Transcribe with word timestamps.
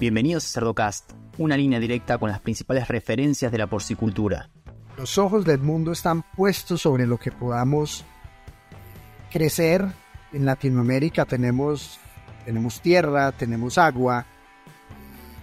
Bienvenidos 0.00 0.44
a 0.44 0.48
Cerdocast, 0.60 1.10
una 1.38 1.56
línea 1.56 1.80
directa 1.80 2.18
con 2.18 2.30
las 2.30 2.38
principales 2.38 2.86
referencias 2.86 3.50
de 3.50 3.58
la 3.58 3.66
porcicultura. 3.66 4.48
Los 4.96 5.18
ojos 5.18 5.44
del 5.44 5.58
mundo 5.58 5.90
están 5.90 6.22
puestos 6.36 6.82
sobre 6.82 7.04
lo 7.04 7.18
que 7.18 7.32
podamos 7.32 8.04
crecer. 9.32 9.84
En 10.32 10.46
Latinoamérica 10.46 11.24
tenemos, 11.24 11.98
tenemos 12.44 12.80
tierra, 12.80 13.32
tenemos 13.32 13.76
agua 13.76 14.24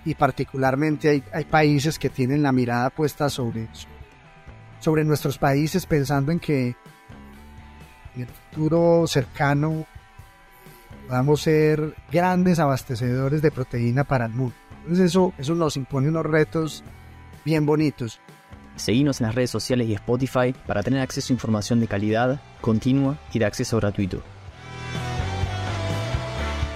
y 0.06 0.16
particularmente 0.16 1.10
hay, 1.10 1.24
hay 1.34 1.44
países 1.44 2.00
que 2.00 2.10
tienen 2.10 2.42
la 2.42 2.54
mirada 2.54 2.90
puesta 2.92 3.30
sobre, 3.30 3.68
sobre 4.80 5.04
nuestros 5.04 5.38
países 5.38 5.86
pensando 5.86 6.32
en 6.32 6.40
que 6.40 6.78
en 8.16 8.22
el 8.22 8.28
futuro 8.28 9.06
cercano 9.06 9.86
podamos 11.08 11.42
ser 11.42 11.96
grandes 12.12 12.60
abastecedores 12.60 13.42
de 13.42 13.52
proteína 13.52 14.04
para 14.04 14.26
el 14.26 14.34
mundo. 14.34 14.56
Entonces 14.84 15.08
eso, 15.08 15.34
eso 15.38 15.56
nos 15.56 15.78
impone 15.78 16.10
unos 16.10 16.26
retos 16.26 16.84
bien 17.44 17.66
bonitos. 17.66 18.20
Seguimos 18.76 19.22
en 19.22 19.28
las 19.28 19.36
redes 19.36 19.52
sociales 19.52 19.88
y 19.88 19.94
Spotify 19.94 20.54
para 20.68 20.84
tener 20.84 21.00
acceso 21.00 21.32
a 21.32 21.36
información 21.36 21.80
de 21.80 21.88
calidad, 21.88 22.42
continua 22.62 23.18
y 23.34 23.40
de 23.40 23.46
acceso 23.46 23.78
gratuito. 23.78 24.22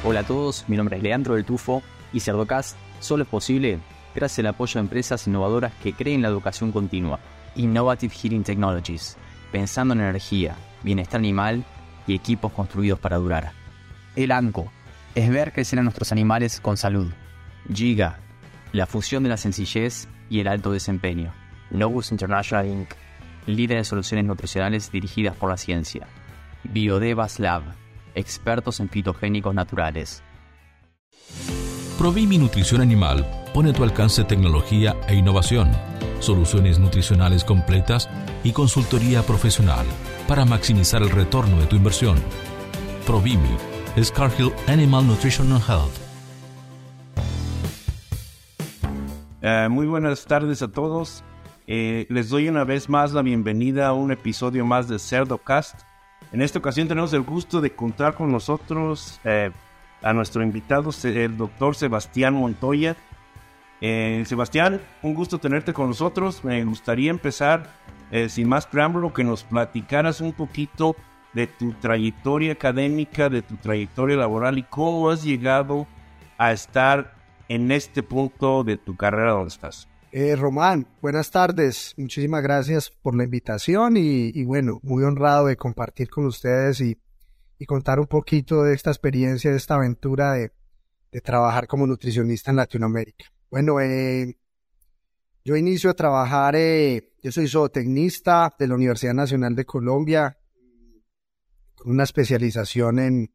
Hola 0.06 0.22
a 0.22 0.24
todos, 0.24 0.64
mi 0.70 0.78
nombre 0.78 0.98
es 0.98 1.04
Leandro 1.04 1.36
del 1.36 1.44
Tufo 1.44 1.84
y 2.14 2.22
Cerdocast 2.22 2.78
solo 3.00 3.24
es 3.24 3.30
posible 3.30 3.80
gracias 4.16 4.40
al 4.40 4.48
apoyo 4.48 4.76
de 4.76 4.80
empresas 4.80 5.28
innovadoras 5.28 5.74
que 5.84 5.94
creen 5.94 6.22
la 6.22 6.30
educación 6.30 6.72
continua. 6.72 7.20
Innovative 7.56 8.14
Heating 8.14 8.44
Technologies, 8.44 9.18
pensando 9.52 9.94
en 9.94 10.02
energía, 10.02 10.56
bienestar 10.84 11.20
animal 11.20 11.66
y 12.08 12.16
equipos 12.16 12.54
construidos 12.54 13.00
para 13.00 13.18
durar. 13.18 13.59
El 14.16 14.32
ANCO 14.32 14.72
es 15.16 15.30
ver 15.30 15.54
crecer 15.54 15.80
a 15.80 15.84
nuestros 15.84 16.12
animales 16.12 16.60
con 16.60 16.78
salud. 16.78 17.12
Giga, 17.74 18.20
la 18.72 18.86
fusión 18.86 19.24
de 19.24 19.30
la 19.30 19.38
sencillez 19.38 20.08
y 20.30 20.40
el 20.40 20.48
alto 20.48 20.72
desempeño. 20.72 21.34
Novus 21.72 22.12
International 22.12 22.68
Inc., 22.68 22.90
líder 23.46 23.78
de 23.78 23.84
soluciones 23.84 24.26
nutricionales 24.26 24.92
dirigidas 24.92 25.36
por 25.36 25.50
la 25.50 25.58
ciencia. 25.58 26.08
Biodevas 26.64 27.40
Lab, 27.40 27.64
expertos 28.16 28.80
en 28.80 28.90
fitogénicos 28.90 29.54
naturales. 29.54 30.24
Provimi 31.98 32.38
Nutrición 32.38 32.82
Animal 32.82 33.26
pone 33.54 33.72
a 33.72 33.74
tu 33.74 33.84
alcance 33.84 34.24
tecnología 34.24 34.96
e 35.08 35.16
innovación, 35.16 35.72
soluciones 36.20 36.80
nutricionales 36.80 37.44
completas 37.44 38.10
y 38.44 38.52
consultoría 38.52 39.24
profesional 39.24 39.86
para 40.28 40.46
maximizar 40.46 41.02
el 41.02 41.10
retorno 41.10 41.60
de 41.60 41.66
tu 41.66 41.76
inversión. 41.76 42.18
Provimi 43.06 43.58
Scarhill 44.04 44.54
Animal 44.68 45.06
Nutrition 45.06 45.52
and 45.52 45.64
Health. 45.68 45.98
Eh, 49.42 49.68
muy 49.70 49.88
buenas 49.88 50.26
tardes 50.26 50.62
a 50.62 50.68
todos. 50.68 51.24
Eh, 51.68 52.06
les 52.10 52.30
doy 52.30 52.50
una 52.50 52.64
vez 52.64 52.90
más 52.90 53.14
la 53.14 53.22
bienvenida 53.22 53.88
a 53.88 53.94
un 53.94 54.12
episodio 54.12 54.66
más 54.66 54.88
de 54.88 55.00
Cerdocast. 55.00 55.82
En 56.32 56.42
esta 56.42 56.60
ocasión 56.60 56.88
tenemos 56.88 57.14
el 57.14 57.22
gusto 57.22 57.62
de 57.62 57.72
contar 57.72 58.16
con 58.16 58.32
nosotros 58.32 59.20
eh, 59.24 59.52
a 60.02 60.14
nuestro 60.14 60.44
invitado, 60.44 60.92
el 61.04 61.38
doctor 61.38 61.76
Sebastián 61.76 62.34
Montoya. 62.34 62.96
Sebastián, 63.82 64.82
un 65.02 65.14
gusto 65.14 65.38
tenerte 65.38 65.72
con 65.72 65.88
nosotros. 65.88 66.44
Me 66.44 66.64
gustaría 66.66 67.12
empezar, 67.12 67.72
sin 68.28 68.50
más 68.50 68.68
preámbulo, 68.68 69.14
que 69.14 69.24
nos 69.24 69.44
platicaras 69.46 70.20
un 70.20 70.34
poquito 70.34 70.98
de 71.34 71.48
tu 71.48 71.74
trayectoria 71.74 72.54
académica, 72.54 73.30
de 73.30 73.42
tu 73.42 73.58
trayectoria 73.58 74.18
laboral 74.18 74.58
y 74.58 74.64
cómo 74.64 75.10
has 75.10 75.24
llegado 75.24 75.88
a 76.38 76.52
estar 76.52 77.16
en 77.48 77.72
este 77.72 78.04
punto 78.04 78.64
de 78.64 78.78
tu 78.78 78.96
carrera 78.96 79.32
donde 79.32 79.50
estás. 79.50 79.88
Eh, 80.12 80.36
Román, 80.36 80.88
buenas 81.02 81.30
tardes. 81.30 81.94
Muchísimas 81.96 82.42
gracias 82.42 82.90
por 82.90 83.16
la 83.16 83.26
invitación 83.26 83.96
y, 83.96 84.44
bueno, 84.44 84.80
muy 84.82 85.04
honrado 85.04 85.46
de 85.46 85.56
compartir 85.56 86.10
con 86.10 86.26
ustedes 86.26 86.82
y, 86.82 86.98
contar 87.68 88.00
un 88.00 88.08
poquito 88.08 88.64
de 88.64 88.74
esta 88.74 88.90
experiencia, 88.90 89.52
de 89.52 89.58
esta 89.58 89.76
aventura 89.76 90.34
de, 90.34 90.52
trabajar 91.22 91.68
como 91.68 91.86
nutricionista 91.86 92.50
en 92.50 92.58
Latinoamérica. 92.58 93.26
Bueno, 93.52 93.80
eh, 93.82 94.36
yo 95.46 95.56
inicio 95.56 95.92
a 95.92 95.94
trabajar, 95.94 96.56
eh, 96.56 97.14
yo 97.22 97.32
soy 97.32 97.48
zootecnista 97.48 98.56
de 98.58 98.68
la 98.68 98.76
Universidad 98.76 99.14
Nacional 99.14 99.56
de 99.56 99.66
Colombia, 99.66 100.39
con 101.80 101.94
una 101.94 102.04
especialización 102.04 103.00
en, 103.00 103.32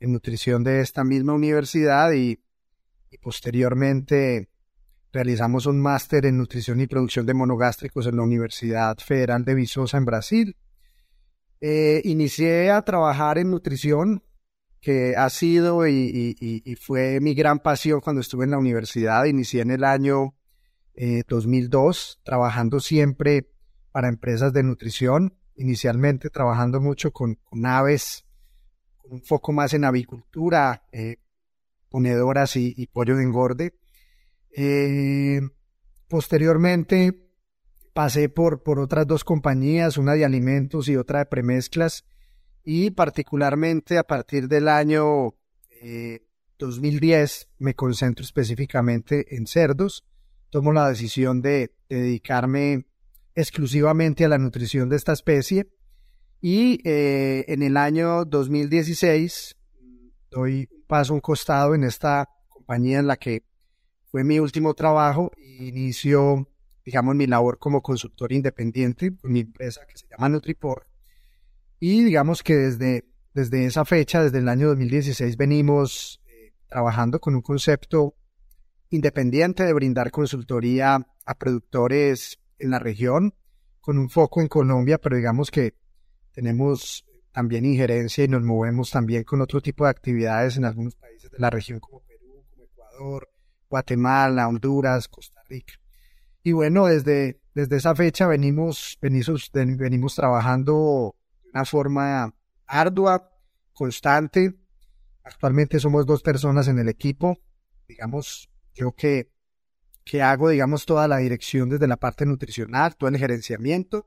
nutrición 0.00 0.62
de 0.62 0.82
esta 0.82 1.04
misma 1.04 1.32
universidad 1.32 2.12
y, 2.12 2.40
posteriormente 3.22 4.50
realizamos 5.10 5.64
un 5.64 5.80
máster 5.80 6.26
en 6.26 6.36
nutrición 6.36 6.80
y 6.80 6.86
producción 6.86 7.24
de 7.24 7.32
monogástricos 7.32 8.06
en 8.06 8.16
la 8.16 8.22
Universidad 8.22 8.98
Federal 8.98 9.42
de 9.44 9.54
Viçosa 9.54 9.96
en 9.96 10.04
Brasil. 10.04 10.56
Eh, 11.62 12.02
inicié 12.04 12.70
a 12.70 12.82
trabajar 12.82 13.38
en 13.38 13.50
nutrición, 13.50 14.22
que 14.80 15.16
ha 15.16 15.30
sido 15.30 15.88
y, 15.88 16.76
fue 16.80 17.20
mi 17.20 17.34
gran 17.34 17.60
pasión 17.60 18.00
cuando 18.00 18.20
estuve 18.20 18.44
en 18.44 18.50
la 18.50 18.58
universidad. 18.58 19.24
Inicié 19.24 19.62
en 19.62 19.70
el 19.70 19.84
año 19.84 20.34
2002, 21.28 22.18
eh, 22.18 22.22
trabajando 22.22 22.80
siempre 22.80 23.48
para 23.92 24.08
empresas 24.08 24.52
de 24.52 24.62
nutrición 24.62 25.32
inicialmente 25.56 26.30
trabajando 26.30 26.80
mucho 26.80 27.12
con, 27.12 27.38
aves, 27.64 28.24
con 28.98 29.12
un 29.12 29.22
foco 29.22 29.52
más 29.52 29.74
en 29.74 29.84
avicultura, 29.84 30.84
eh, 30.92 31.16
ponedoras 31.88 32.56
y, 32.56 32.86
pollo 32.92 33.16
de 33.16 33.22
engorde. 33.22 33.74
Eh, 34.56 35.40
posteriormente 36.08 37.26
pasé 37.94 38.28
por, 38.28 38.62
otras 38.78 39.06
dos 39.06 39.24
compañías, 39.24 39.96
una 39.96 40.14
de 40.14 40.24
alimentos 40.24 40.88
y 40.88 40.96
otra 40.96 41.20
de 41.20 41.26
premezclas, 41.26 42.04
y 42.62 42.90
particularmente 42.90 43.96
a 43.96 44.02
partir 44.02 44.48
del 44.48 44.68
año 44.68 45.34
2010 46.58 47.42
eh, 47.42 47.46
me 47.58 47.74
concentro 47.74 48.24
específicamente 48.24 49.36
en 49.36 49.46
cerdos. 49.46 50.04
Tomo 50.50 50.72
la 50.72 50.88
decisión 50.88 51.42
de 51.42 51.74
dedicarme 51.88 52.86
exclusivamente 53.36 54.24
a 54.24 54.28
la 54.28 54.38
nutrición 54.38 54.88
de 54.88 54.96
esta 54.96 55.12
especie. 55.12 55.68
Y 56.40 56.80
eh, 56.84 57.44
en 57.48 57.62
el 57.62 57.76
año 57.76 58.24
2016 58.24 59.56
doy 60.30 60.68
paso 60.86 61.14
un 61.14 61.20
costado 61.20 61.74
en 61.74 61.84
esta 61.84 62.28
compañía 62.48 62.98
en 62.98 63.06
la 63.06 63.16
que 63.16 63.44
fue 64.10 64.24
mi 64.24 64.38
último 64.38 64.74
trabajo 64.74 65.30
inicio, 65.58 66.48
digamos, 66.84 67.14
mi 67.14 67.26
labor 67.26 67.58
como 67.58 67.82
consultor 67.82 68.32
independiente 68.32 69.14
con 69.16 69.32
mi 69.32 69.40
empresa 69.40 69.82
que 69.86 69.96
se 69.96 70.06
llama 70.08 70.28
Nutriport. 70.28 70.86
Y 71.78 72.04
digamos 72.04 72.42
que 72.42 72.54
desde, 72.54 73.04
desde 73.34 73.66
esa 73.66 73.84
fecha, 73.84 74.22
desde 74.22 74.38
el 74.38 74.48
año 74.48 74.68
2016, 74.68 75.36
venimos 75.36 76.22
eh, 76.26 76.54
trabajando 76.68 77.20
con 77.20 77.34
un 77.34 77.42
concepto 77.42 78.14
independiente 78.90 79.64
de 79.64 79.72
brindar 79.72 80.10
consultoría 80.10 81.06
a 81.24 81.34
productores 81.34 82.38
en 82.58 82.70
la 82.70 82.78
región, 82.78 83.34
con 83.80 83.98
un 83.98 84.10
foco 84.10 84.40
en 84.40 84.48
Colombia, 84.48 84.98
pero 84.98 85.16
digamos 85.16 85.50
que 85.50 85.74
tenemos 86.32 87.06
también 87.32 87.64
injerencia 87.64 88.24
y 88.24 88.28
nos 88.28 88.42
movemos 88.42 88.90
también 88.90 89.24
con 89.24 89.40
otro 89.40 89.60
tipo 89.60 89.84
de 89.84 89.90
actividades 89.90 90.56
en 90.56 90.64
algunos 90.64 90.96
países 90.96 91.30
de 91.30 91.38
la 91.38 91.50
región 91.50 91.80
como 91.80 92.00
Perú, 92.00 92.44
como 92.50 92.64
Ecuador, 92.64 93.28
Guatemala, 93.68 94.48
Honduras, 94.48 95.06
Costa 95.08 95.42
Rica. 95.48 95.74
Y 96.42 96.52
bueno, 96.52 96.86
desde, 96.86 97.40
desde 97.54 97.76
esa 97.76 97.94
fecha 97.94 98.26
venimos, 98.26 98.98
venimos, 99.00 99.50
venimos 99.52 100.14
trabajando 100.14 101.16
de 101.42 101.50
una 101.50 101.64
forma 101.64 102.34
ardua, 102.66 103.30
constante. 103.72 104.54
Actualmente 105.24 105.80
somos 105.80 106.06
dos 106.06 106.22
personas 106.22 106.68
en 106.68 106.78
el 106.78 106.88
equipo. 106.88 107.36
Digamos, 107.88 108.48
creo 108.74 108.92
que 108.92 109.30
que 110.06 110.22
hago, 110.22 110.48
digamos, 110.50 110.86
toda 110.86 111.08
la 111.08 111.18
dirección 111.18 111.68
desde 111.68 111.88
la 111.88 111.96
parte 111.96 112.24
nutricional, 112.24 112.96
todo 112.96 113.10
el 113.10 113.18
gerenciamiento. 113.18 114.06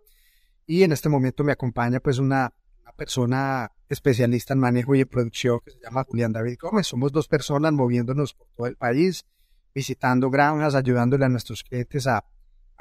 Y 0.66 0.84
en 0.84 0.94
este 0.94 1.10
momento 1.10 1.44
me 1.44 1.52
acompaña 1.52 2.00
pues 2.00 2.20
una, 2.20 2.54
persona 2.98 3.72
especialista 3.88 4.54
en 4.54 4.60
manejo 4.60 4.94
y 4.94 5.02
en 5.02 5.08
producción 5.08 5.60
que 5.64 5.72
se 5.72 5.80
llama 5.80 6.04
Julián 6.06 6.34
David 6.34 6.58
Gómez. 6.60 6.88
Somos 6.88 7.14
dos 7.14 7.28
personas 7.28 7.72
moviéndonos 7.72 8.34
por 8.34 8.48
todo 8.56 8.68
el 8.68 8.76
país, 8.76 9.26
visitando 9.74 10.30
granjas, 10.30 10.76
ayudándole 10.76 11.24
a 11.24 11.30
nuestros 11.30 11.64
clientes 11.64 12.08
a, 12.08 12.26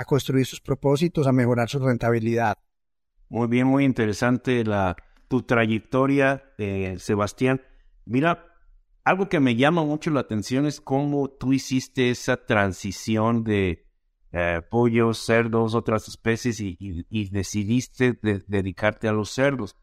construir 0.07 0.47
sus 0.47 0.61
propósitos, 0.61 1.27
a 1.27 1.33
mejorar 1.33 1.69
su 1.69 1.79
rentabilidad. 1.81 2.57
Muy 3.29 3.47
bien, 3.49 3.67
muy 3.67 3.85
interesante 3.85 4.65
la, 4.65 4.97
tu 5.29 5.43
trayectoria, 5.43 6.53
eh, 6.59 6.97
Sebastián. 6.99 7.63
Mira, 8.05 8.45
algo 9.09 9.29
que 9.29 9.41
me 9.41 9.57
llama 9.57 9.85
mucho 9.85 10.11
la 10.11 10.21
atención 10.21 10.67
es 10.67 10.81
cómo 10.81 11.31
tú 11.31 11.55
hiciste 11.55 12.11
esa 12.11 12.45
transición 12.45 13.43
de 13.43 13.87
eh, 14.33 14.61
pollos, 14.71 15.19
cerdos, 15.19 15.75
otras 15.75 16.09
especies 16.09 16.61
y, 16.61 17.31
decidiste 17.31 18.19
dedicarte 18.47 19.09
a 19.09 19.13
los 19.13 19.31
cerdos. 19.31 19.77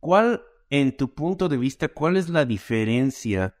¿Cuál, 0.00 0.42
en 0.68 0.94
tu 0.96 1.14
punto 1.14 1.48
de 1.48 1.56
vista, 1.56 1.88
cuál 1.88 2.18
es 2.18 2.28
la 2.28 2.44
diferencia 2.44 3.56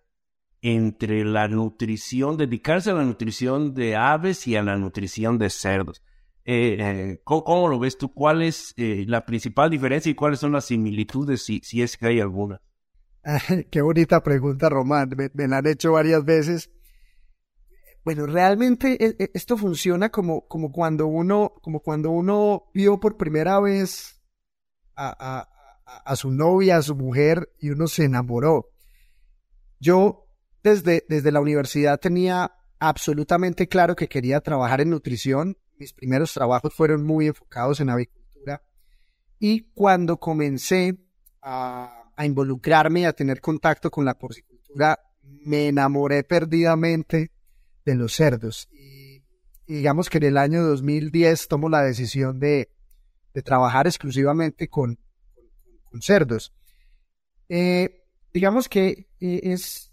entre 0.60 1.24
la 1.24 1.48
nutrición, 1.48 2.36
dedicarse 2.36 2.90
a 2.90 2.94
la 2.94 3.04
nutrición 3.04 3.72
de 3.72 3.96
aves 3.96 4.46
y 4.46 4.56
a 4.56 4.62
la 4.62 4.76
nutrición 4.76 5.38
de 5.38 5.48
cerdos. 5.48 6.02
Eh, 6.44 6.76
eh, 6.80 7.20
¿cómo, 7.24 7.68
lo 7.68 7.78
ves 7.78 7.96
tú? 7.96 8.12
¿Cuál 8.12 8.42
es 8.42 8.74
la 8.76 9.24
principal 9.24 9.70
diferencia 9.70 10.10
y 10.10 10.14
cuáles 10.14 10.40
son 10.40 10.52
las 10.52 10.66
similitudes, 10.66 11.44
si, 11.44 11.60
si 11.60 11.80
es 11.80 11.96
que 11.96 12.08
hay 12.08 12.20
alguna? 12.20 12.60
Qué 13.70 13.82
bonita 13.82 14.22
pregunta, 14.22 14.68
Román. 14.68 15.10
Me, 15.34 15.48
la 15.48 15.58
han 15.58 15.66
hecho 15.66 15.92
varias 15.92 16.24
veces. 16.24 16.70
Bueno, 18.04 18.26
realmente 18.26 18.96
e, 19.04 19.16
e, 19.18 19.30
esto 19.34 19.56
funciona 19.56 20.08
como, 20.08 20.46
como, 20.46 20.72
cuando 20.72 21.06
uno, 21.06 21.54
como 21.60 21.80
cuando 21.80 22.10
uno 22.10 22.70
vio 22.72 22.98
por 22.98 23.16
primera 23.16 23.60
vez 23.60 24.22
a, 24.96 25.48
a 25.84 26.16
su 26.16 26.30
novia, 26.30 26.78
a 26.78 26.82
su 26.82 26.96
mujer, 26.96 27.52
y 27.58 27.70
uno 27.70 27.86
se 27.86 28.04
enamoró. 28.04 28.70
Yo 29.78 30.26
desde, 30.62 31.04
desde 31.08 31.30
la 31.30 31.40
universidad 31.40 32.00
tenía 32.00 32.52
absolutamente 32.78 33.68
claro 33.68 33.94
que 33.94 34.08
quería 34.08 34.40
trabajar 34.40 34.80
en 34.80 34.90
nutrición. 34.90 35.56
Mis 35.78 35.92
primeros 35.92 36.32
trabajos 36.32 36.74
fueron 36.74 37.04
muy 37.04 37.28
enfocados 37.28 37.80
en 37.80 37.90
avicultura. 37.90 38.62
Y 39.38 39.70
cuando 39.72 40.18
comencé 40.18 40.98
a, 41.42 41.97
a 42.18 42.26
involucrarme 42.26 43.00
y 43.00 43.04
a 43.04 43.12
tener 43.12 43.40
contacto 43.40 43.92
con 43.92 44.04
la 44.04 44.18
porcicultura, 44.18 44.98
me 45.22 45.68
enamoré 45.68 46.24
perdidamente 46.24 47.30
de 47.84 47.94
los 47.94 48.12
cerdos. 48.12 48.68
Y, 48.72 49.22
digamos 49.68 50.10
que 50.10 50.18
en 50.18 50.24
el 50.24 50.36
año 50.36 50.64
2010 50.64 51.46
tomo 51.46 51.68
la 51.68 51.82
decisión 51.82 52.40
de, 52.40 52.70
de 53.34 53.42
trabajar 53.42 53.86
exclusivamente 53.86 54.68
con, 54.68 54.98
con, 55.84 56.02
cerdos. 56.02 56.52
Eh, 57.48 58.02
digamos 58.34 58.68
que 58.68 59.08
eh, 59.20 59.40
es, 59.44 59.92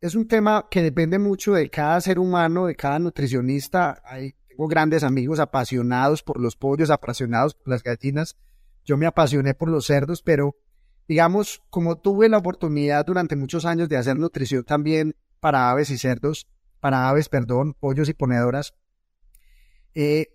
es, 0.00 0.14
un 0.14 0.28
tema 0.28 0.68
que 0.70 0.80
depende 0.80 1.18
mucho 1.18 1.54
de 1.54 1.68
cada 1.70 2.00
ser 2.00 2.20
humano, 2.20 2.66
de 2.66 2.76
cada 2.76 3.00
nutricionista. 3.00 4.00
Hay, 4.04 4.36
tengo 4.46 4.68
grandes 4.68 5.02
amigos 5.02 5.40
apasionados 5.40 6.22
por 6.22 6.40
los 6.40 6.54
pollos, 6.54 6.90
apasionados 6.90 7.54
por 7.54 7.68
las 7.68 7.82
gallinas. 7.82 8.36
Yo 8.84 8.96
me 8.96 9.06
apasioné 9.06 9.54
por 9.54 9.68
los 9.68 9.86
cerdos, 9.86 10.22
pero 10.22 10.54
digamos, 11.08 11.62
como 11.70 11.96
tuve 11.96 12.28
la 12.28 12.38
oportunidad 12.38 13.04
durante 13.04 13.34
muchos 13.34 13.64
años 13.64 13.88
de 13.88 13.96
hacer 13.96 14.16
nutrición 14.16 14.62
también 14.64 15.16
para 15.40 15.70
aves 15.70 15.90
y 15.90 15.98
cerdos, 15.98 16.46
para 16.78 17.08
aves, 17.08 17.28
perdón, 17.28 17.74
pollos 17.74 18.08
y 18.08 18.14
ponedoras, 18.14 18.74
eh, 19.94 20.28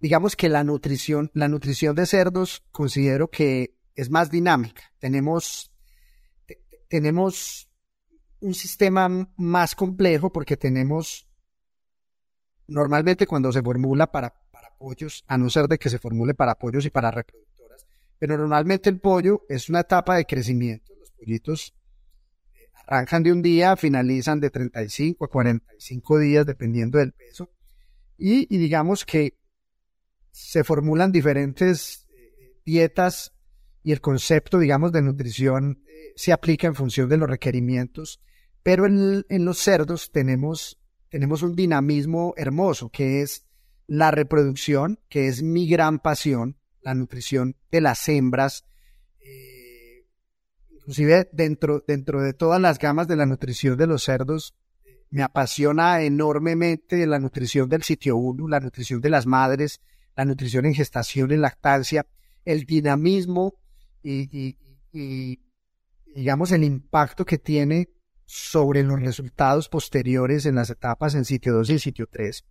digamos 0.00 0.36
que 0.36 0.48
la 0.48 0.64
nutrición, 0.64 1.30
la 1.32 1.48
nutrición 1.48 1.94
de 1.94 2.06
cerdos 2.06 2.64
considero 2.72 3.28
que 3.30 3.76
es 3.94 4.10
más 4.10 4.30
dinámica. 4.30 4.82
Tenemos 4.98 5.70
tenemos 6.88 7.68
un 8.40 8.54
sistema 8.54 9.28
más 9.36 9.74
complejo 9.74 10.30
porque 10.30 10.56
tenemos 10.56 11.26
normalmente 12.68 13.26
cuando 13.26 13.52
se 13.52 13.62
formula 13.62 14.10
para, 14.10 14.34
para 14.50 14.70
pollos, 14.76 15.24
a 15.26 15.38
no 15.38 15.48
ser 15.50 15.68
de 15.68 15.78
que 15.78 15.90
se 15.90 15.98
formule 15.98 16.34
para 16.34 16.56
pollos 16.56 16.84
y 16.84 16.90
para 16.90 17.10
reproductoras, 17.10 17.45
pero 18.18 18.36
normalmente 18.38 18.90
el 18.90 19.00
pollo 19.00 19.42
es 19.48 19.68
una 19.68 19.80
etapa 19.80 20.16
de 20.16 20.24
crecimiento. 20.24 20.94
Los 20.98 21.10
pollitos 21.12 21.74
eh, 22.54 22.70
arrancan 22.86 23.22
de 23.22 23.32
un 23.32 23.42
día, 23.42 23.76
finalizan 23.76 24.40
de 24.40 24.50
35 24.50 25.24
a 25.24 25.28
45 25.28 26.18
días 26.18 26.46
dependiendo 26.46 26.98
del 26.98 27.12
peso. 27.12 27.50
Y, 28.18 28.46
digamos 28.56 29.04
que 29.04 29.36
se 30.30 30.64
formulan 30.64 31.12
diferentes 31.12 32.06
eh, 32.10 32.54
dietas 32.64 33.32
y 33.82 33.92
el 33.92 34.00
concepto, 34.00 34.58
digamos, 34.58 34.92
de 34.92 35.02
nutrición 35.02 35.82
se 36.16 36.32
aplica 36.32 36.66
en 36.66 36.74
función 36.74 37.08
de 37.08 37.18
los 37.18 37.28
requerimientos, 37.28 38.20
pero 38.62 38.86
en, 38.86 39.44
los 39.44 39.58
cerdos 39.58 40.10
tenemos, 40.10 40.80
tenemos 41.08 41.42
un 41.42 41.54
dinamismo 41.54 42.34
hermoso, 42.36 42.90
que 42.90 43.22
es 43.22 43.46
la 43.86 44.10
reproducción, 44.10 44.98
que 45.08 45.28
es 45.28 45.42
mi 45.42 45.68
gran 45.68 46.00
pasión, 46.00 46.58
la 46.86 46.94
nutrición 46.94 47.56
de 47.72 47.80
las 47.80 48.08
hembras, 48.08 48.64
eh, 49.18 50.06
inclusive 50.70 51.28
dentro, 51.32 51.82
dentro 51.84 52.22
de 52.22 52.32
todas 52.32 52.60
las 52.60 52.78
gamas 52.78 53.08
de 53.08 53.16
la 53.16 53.26
nutrición 53.26 53.76
de 53.76 53.88
los 53.88 54.04
cerdos, 54.04 54.54
me 55.10 55.24
apasiona 55.24 56.02
enormemente 56.02 57.04
la 57.08 57.18
nutrición 57.18 57.68
del 57.68 57.82
sitio 57.82 58.16
1, 58.16 58.46
la 58.46 58.60
nutrición 58.60 59.00
de 59.00 59.10
las 59.10 59.26
madres, 59.26 59.80
la 60.14 60.24
nutrición 60.24 60.64
en 60.64 60.74
gestación, 60.74 61.32
en 61.32 61.40
lactancia, 61.40 62.06
el 62.44 62.64
dinamismo 62.66 63.54
y, 64.00 64.54
digamos, 66.14 66.52
el 66.52 66.62
impacto 66.62 67.24
que 67.24 67.38
tiene 67.38 67.88
sobre 68.26 68.84
los 68.84 69.00
resultados 69.00 69.68
posteriores 69.68 70.46
en 70.46 70.54
las 70.54 70.70
etapas 70.70 71.16
en 71.16 71.24
sitio 71.24 71.52
2 71.52 71.70
y 71.70 71.78
sitio 71.80 72.06
3. 72.08 72.44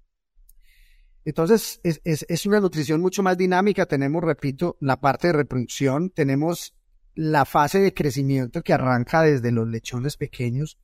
Entonces, 1.26 1.82
es, 1.84 2.02
es, 2.04 2.46
una 2.46 2.60
nutrición 2.60 3.02
mucho 3.02 3.24
más 3.24 3.38
dinámica. 3.38 3.86
Tenemos, 3.86 4.24
repito, 4.24 4.78
la 4.80 5.02
parte 5.02 5.28
de 5.28 5.34
reproducción, 5.34 6.12
tenemos 6.12 6.76
la 7.16 7.46
fase 7.46 7.80
de 7.80 7.94
crecimiento 7.94 8.62
que 8.62 8.74
arranca 8.74 9.24
desde 9.24 9.52
los 9.52 9.68
lechones 9.68 10.18
pequeños, 10.18 10.78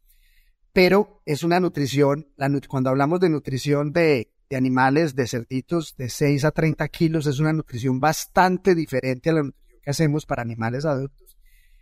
pero 0.73 1.21
es 1.25 1.43
una 1.43 1.59
nutrición, 1.59 2.27
cuando 2.67 2.89
hablamos 2.89 3.19
de 3.19 3.29
nutrición 3.29 3.93
de, 3.93 4.31
de, 4.49 4.55
animales, 4.55 5.15
de 5.15 5.27
cerditos 5.27 5.95
de 5.97 6.09
6 6.09 6.45
a 6.45 6.51
30 6.51 6.87
kilos, 6.87 7.27
es 7.27 7.39
una 7.39 7.53
nutrición 7.53 7.99
bastante 7.99 8.73
diferente 8.73 9.29
a 9.29 9.33
la 9.33 9.43
nutrición 9.43 9.81
que 9.83 9.89
hacemos 9.89 10.25
para 10.25 10.41
animales 10.41 10.85
adultos 10.85 11.31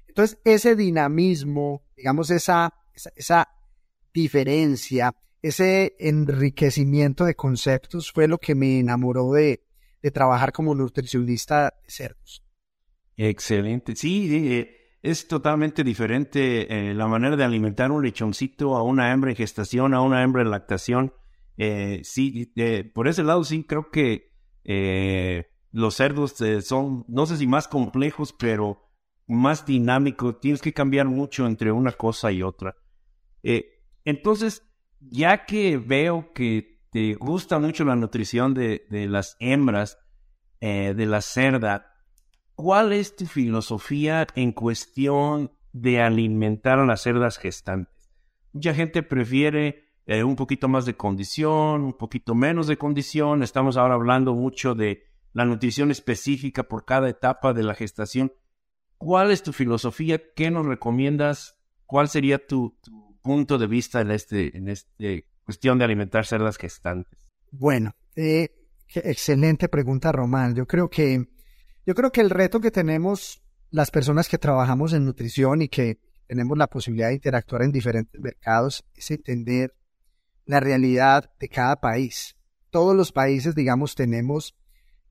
entonces, 0.09 0.39
ese 0.44 0.75
dinamismo, 0.75 1.83
digamos, 1.95 2.29
esa, 2.29 2.73
esa, 3.15 3.47
diferencia, 4.12 5.15
ese 5.41 5.95
enriquecimiento 6.00 7.25
de 7.25 7.36
conceptos 7.36 8.12
fue 8.12 8.27
lo 8.27 8.38
que 8.38 8.56
me 8.56 8.80
enamoró 8.80 9.31
de, 9.31 9.63
trabajar 10.13 10.53
como 10.53 10.74
nutricionista 10.75 11.74
de 11.83 11.91
cerdos. 11.91 12.44
Excelente. 13.18 13.95
Sí, 13.95 14.30
eh, 14.33 14.75
es 15.01 15.27
totalmente 15.27 15.83
diferente 15.83 16.89
eh, 16.89 16.94
la 16.94 17.07
manera 17.07 17.36
de 17.36 17.44
alimentar 17.44 17.91
un 17.91 18.03
lechoncito 18.03 18.77
a 18.77 18.83
una 18.83 19.12
hembra 19.12 19.31
en 19.31 19.36
gestación, 19.36 19.94
a 19.94 20.01
una 20.01 20.24
hembra 20.24 20.41
en 20.41 20.51
lactación. 20.51 21.13
Eh, 21.57 22.00
sí, 22.03 22.53
por 22.94 23.09
ese 23.09 23.24
lado 23.24 23.44
sí 23.44 23.65
creo 23.65 23.91
que 23.91 24.30
los 25.71 25.95
cerdos 25.95 26.36
son, 26.63 27.06
no 27.07 27.25
sé 27.25 27.38
si 27.38 27.47
más 27.47 27.68
complejos, 27.68 28.33
pero 28.33 28.89
más 29.30 29.65
dinámico, 29.65 30.36
tienes 30.36 30.62
que 30.62 30.74
cambiar 30.74 31.07
mucho 31.07 31.45
entre 31.45 31.71
una 31.71 31.91
cosa 31.91 32.31
y 32.31 32.41
otra. 32.41 32.75
Eh, 33.44 33.83
entonces, 34.03 34.63
ya 35.00 35.46
que 35.46 35.78
veo 35.78 36.34
que 36.34 36.79
te 36.91 37.13
gusta 37.15 37.60
mucho 37.60 37.86
la 37.86 37.96
nutrición 37.96 38.53
de, 38.53 38.86
las 38.89 39.36
hembras, 39.39 40.00
eh, 40.60 40.94
de 40.96 41.06
la 41.06 41.22
cerda, 41.22 41.94
¿cuál 42.56 42.94
es 42.94 43.15
tu 43.15 43.25
filosofía 43.25 44.27
en 44.36 44.51
cuestión 44.51 45.51
de 45.72 46.01
alimentar 46.01 46.79
a 46.79 46.86
las 46.86 47.01
cerdas 47.01 47.38
gestantes? 47.38 48.12
Mucha 48.51 48.74
gente 48.74 49.03
prefiere 49.03 49.89
eh, 50.06 50.24
un 50.24 50.36
poquito 50.36 50.68
más 50.68 50.86
de 50.86 50.96
condición, 50.96 51.84
un 51.84 51.94
poquito 51.94 52.34
menos 52.34 52.68
de 52.68 52.77
condición. 52.77 53.44
Estamos 53.44 53.77
ahora 53.77 53.94
hablando 53.94 54.34
mucho 54.34 54.74
de 54.74 55.03
la 55.34 55.46
nutrición 55.46 55.91
específica 55.91 56.63
por 56.63 56.86
cada 56.86 57.10
etapa 57.10 57.53
de 57.53 57.63
la 57.63 57.75
gestación. 57.75 58.34
¿Cuál 58.98 59.32
es 59.32 59.44
tu 59.44 59.53
filosofía? 59.53 60.20
¿Qué 60.36 60.50
nos 60.50 60.65
recomiendas? 60.65 61.58
¿Cuál 61.86 62.10
sería 62.10 62.46
tu, 62.46 62.75
punto 63.29 63.59
de 63.59 63.67
vista 63.67 64.01
en 64.01 64.09
este, 64.09 64.57
en 64.57 64.69
este 64.69 65.27
cuestión 65.43 65.77
de 65.77 65.86
alimentar 65.86 66.25
cerdas 66.25 66.57
gestantes? 66.57 67.19
Bueno, 67.51 67.95
eh, 68.15 68.50
excelente 68.88 69.69
pregunta, 69.69 70.12
Román. 70.12 70.55
Yo 70.55 70.65
creo 70.65 70.89
que, 70.89 71.27
yo 71.86 71.93
creo 71.93 72.12
que 72.12 72.21
el 72.21 72.31
reto 72.31 72.59
que 72.59 72.71
tenemos 72.71 73.43
las 73.69 73.91
personas 73.91 74.27
que 74.27 74.39
trabajamos 74.39 74.93
en 74.93 75.05
nutrición 75.05 75.62
y 75.62 75.69
que 75.69 76.00
tenemos 76.25 76.57
la 76.57 76.65
posibilidad 76.65 77.09
de 77.09 77.15
interactuar 77.15 77.62
en 77.62 77.71
diferentes 77.71 78.19
mercados 78.19 78.83
es 78.95 79.12
entender 79.12 79.75
la 80.45 80.59
realidad 80.59 81.31
de 81.39 81.50
cada 81.50 81.79
país. 81.79 82.36
Todos 82.71 82.95
los 82.95 83.12
países, 83.12 83.53
digamos, 83.53 83.93
tenemos 83.93 84.57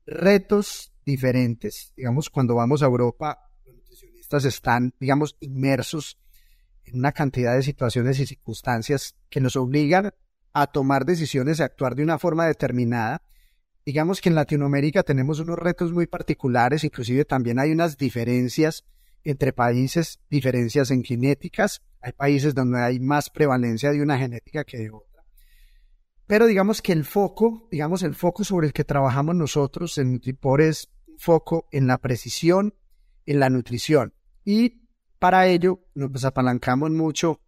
retos 0.05 0.91
diferentes. 1.05 1.93
Digamos, 1.95 2.29
cuando 2.29 2.55
vamos 2.55 2.83
a 2.83 2.87
Europa, 2.87 3.49
están, 4.43 4.93
digamos, 4.99 5.37
inmersos 5.39 6.19
una 6.93 7.11
cantidad 7.11 7.55
de 7.55 7.63
situaciones 7.63 8.19
y 8.19 8.25
circunstancias 8.25 9.15
que 9.29 9.41
nos 9.41 9.55
obligan 9.55 10.11
a 10.53 10.67
tomar 10.67 11.05
decisiones 11.05 11.59
y 11.59 11.63
actuar 11.63 11.95
de 11.95 12.03
una 12.03 12.19
forma 12.19 12.45
determinada. 12.45 13.21
Digamos 13.85 14.21
que 14.21 14.29
en 14.29 14.35
Latinoamérica 14.35 15.03
tenemos 15.03 15.39
unos 15.39 15.57
retos 15.57 15.91
muy 15.91 16.07
particulares, 16.07 16.83
inclusive 16.83 17.25
también 17.25 17.59
hay 17.59 17.71
unas 17.71 17.97
diferencias 17.97 18.85
entre 19.23 19.53
países, 19.53 20.19
diferencias 20.29 20.91
en 20.91 21.03
genéticas. 21.03 21.81
Hay 22.01 22.13
países 22.13 22.55
donde 22.55 22.79
hay 22.79 22.99
más 22.99 23.29
prevalencia 23.29 23.91
de 23.91 24.01
una 24.01 24.17
genética 24.17 24.63
que 24.63 24.77
de 24.77 24.91
otra. 24.91 25.25
Pero 26.27 26.45
digamos 26.45 26.81
que 26.81 26.93
el 26.93 27.05
foco, 27.05 27.67
digamos 27.71 28.03
el 28.03 28.15
foco 28.15 28.43
sobre 28.43 28.67
el 28.67 28.73
que 28.73 28.83
trabajamos 28.83 29.35
nosotros 29.35 29.97
en 29.97 30.13
Nutripor 30.13 30.61
es 30.61 30.89
foco 31.17 31.67
en 31.71 31.87
la 31.87 31.97
precisión, 31.97 32.75
en 33.25 33.39
la 33.39 33.49
nutrición. 33.49 34.13
Y 34.45 34.78
para 35.19 35.47
ello 35.47 35.81
nos 35.93 36.23
apalancamos 36.25 36.89
mucho 36.91 37.41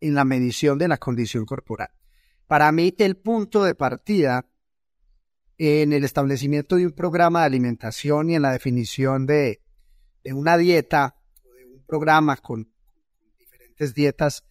en 0.00 0.14
la 0.14 0.24
medición 0.24 0.78
de 0.78 0.88
la 0.88 0.98
condición 0.98 1.44
corporal. 1.44 1.90
Para 2.46 2.70
mí, 2.72 2.94
el 2.98 3.16
punto 3.16 3.64
de 3.64 3.74
partida 3.74 4.46
en 5.58 5.92
el 5.92 6.04
establecimiento 6.04 6.76
de 6.76 6.86
un 6.86 6.92
programa 6.92 7.40
de 7.40 7.46
alimentación 7.46 8.30
y 8.30 8.34
en 8.34 8.42
la 8.42 8.52
definición 8.52 9.26
de, 9.26 9.62
una 10.24 10.56
dieta 10.56 11.16
o 11.44 11.54
de 11.54 11.64
un 11.66 11.84
programa 11.86 12.36
con 12.36 12.68
diferentes 13.38 13.94
dietas, 13.94 14.44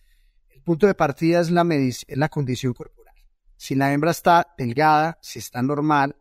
el 0.49 0.61
punto 0.61 0.87
de 0.87 0.95
partida 0.95 1.41
es 1.41 1.51
la, 1.51 1.63
es 1.71 2.05
la 2.07 2.29
condición 2.29 2.73
corporal. 2.73 3.15
Si 3.57 3.75
la 3.75 3.93
hembra 3.93 4.11
está 4.11 4.53
delgada, 4.57 5.19
si 5.21 5.39
está 5.39 5.61
normal 5.61 6.15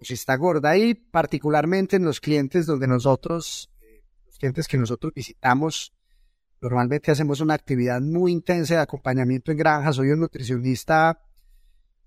o 0.00 0.04
si 0.04 0.14
está 0.14 0.36
gorda, 0.36 0.76
y 0.76 0.94
particularmente 0.94 1.96
en 1.96 2.04
los 2.04 2.20
clientes 2.20 2.66
donde 2.66 2.86
nosotros, 2.86 3.70
clientes 4.38 4.68
que 4.68 4.78
nosotros 4.78 5.12
visitamos, 5.14 5.92
normalmente 6.60 7.10
hacemos 7.10 7.40
una 7.40 7.54
actividad 7.54 8.00
muy 8.00 8.32
intensa 8.32 8.74
de 8.74 8.80
acompañamiento 8.80 9.52
en 9.52 9.58
granja. 9.58 9.92
Soy 9.92 10.10
un 10.10 10.20
nutricionista 10.20 11.20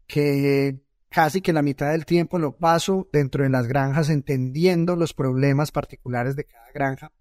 que 0.07 0.81
casi 1.09 1.41
que 1.41 1.53
la 1.53 1.61
mitad 1.61 1.91
del 1.91 2.05
tiempo 2.05 2.39
lo 2.39 2.57
paso 2.57 3.07
dentro 3.11 3.43
de 3.43 3.50
las 3.50 3.67
granjas 3.67 4.09
entendiendo 4.09 4.95
los 4.95 5.13
problemas 5.13 5.71
particulares 5.71 6.35
de 6.35 6.45
cada 6.45 6.71
granja. 6.73 7.11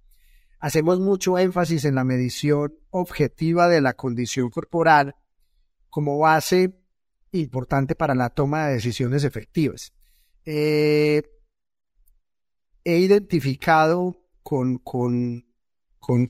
Hacemos 0.60 1.00
mucho 1.00 1.38
énfasis 1.38 1.84
en 1.84 1.94
la 1.94 2.04
medición 2.04 2.74
objetiva 2.90 3.68
de 3.68 3.80
la 3.80 3.94
condición 3.94 4.50
corporal 4.50 5.16
como 5.88 6.18
base 6.18 6.78
importante 7.32 7.94
para 7.94 8.14
la 8.14 8.30
toma 8.30 8.66
de 8.66 8.74
decisiones 8.74 9.24
efectivas. 9.24 9.92
Eh, 10.44 11.22
he 12.84 12.98
identificado 12.98 14.19
con, 14.50 14.78
con, 14.78 15.46
con, 16.00 16.26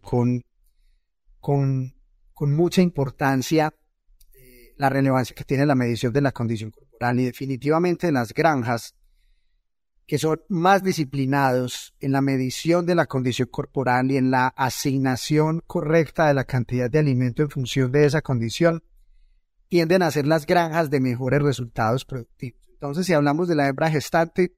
con, 1.41 1.95
con 2.35 2.55
mucha 2.55 2.83
importancia 2.83 3.73
eh, 4.35 4.75
la 4.77 4.91
relevancia 4.91 5.35
que 5.35 5.45
tiene 5.45 5.65
la 5.65 5.75
medición 5.75 6.13
de 6.13 6.21
la 6.21 6.31
condición 6.31 6.71
corporal 6.71 7.19
y 7.19 7.25
definitivamente 7.25 8.09
en 8.09 8.15
las 8.15 8.35
granjas 8.35 8.95
que 10.07 10.19
son 10.19 10.43
más 10.51 10.83
disciplinados 10.83 11.95
en 11.99 12.13
la 12.13 12.21
medición 12.21 12.85
de 12.85 12.95
la 12.95 13.07
condición 13.07 13.49
corporal 13.51 14.11
y 14.11 14.19
en 14.19 14.31
la 14.31 14.49
asignación 14.49 15.63
correcta 15.67 16.29
de 16.29 16.35
la 16.35 16.45
cantidad 16.45 16.91
de 16.91 16.99
alimento 16.99 17.43
en 17.43 17.49
función 17.49 17.91
de 17.91 18.05
esa 18.05 18.21
condición, 18.21 18.85
tienden 19.69 20.03
a 20.03 20.11
ser 20.11 20.27
las 20.27 20.45
granjas 20.45 20.91
de 20.91 21.01
mejores 21.01 21.41
resultados 21.41 22.05
productivos. 22.05 22.61
Entonces, 22.69 23.07
si 23.07 23.15
hablamos 23.15 23.49
de 23.49 23.55
la 23.55 23.67
hembra 23.67 23.91
gestante, 23.91 24.55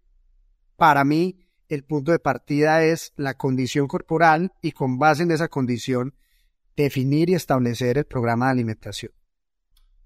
para 0.74 1.04
mí 1.04 1.46
el 1.74 1.84
punto 1.84 2.12
de 2.12 2.18
partida 2.18 2.84
es 2.84 3.14
la 3.16 3.34
condición 3.34 3.88
corporal 3.88 4.52
y 4.60 4.72
con 4.72 4.98
base 4.98 5.22
en 5.22 5.30
esa 5.30 5.48
condición 5.48 6.14
definir 6.76 7.30
y 7.30 7.34
establecer 7.34 7.96
el 7.96 8.04
programa 8.04 8.46
de 8.46 8.52
alimentación. 8.52 9.12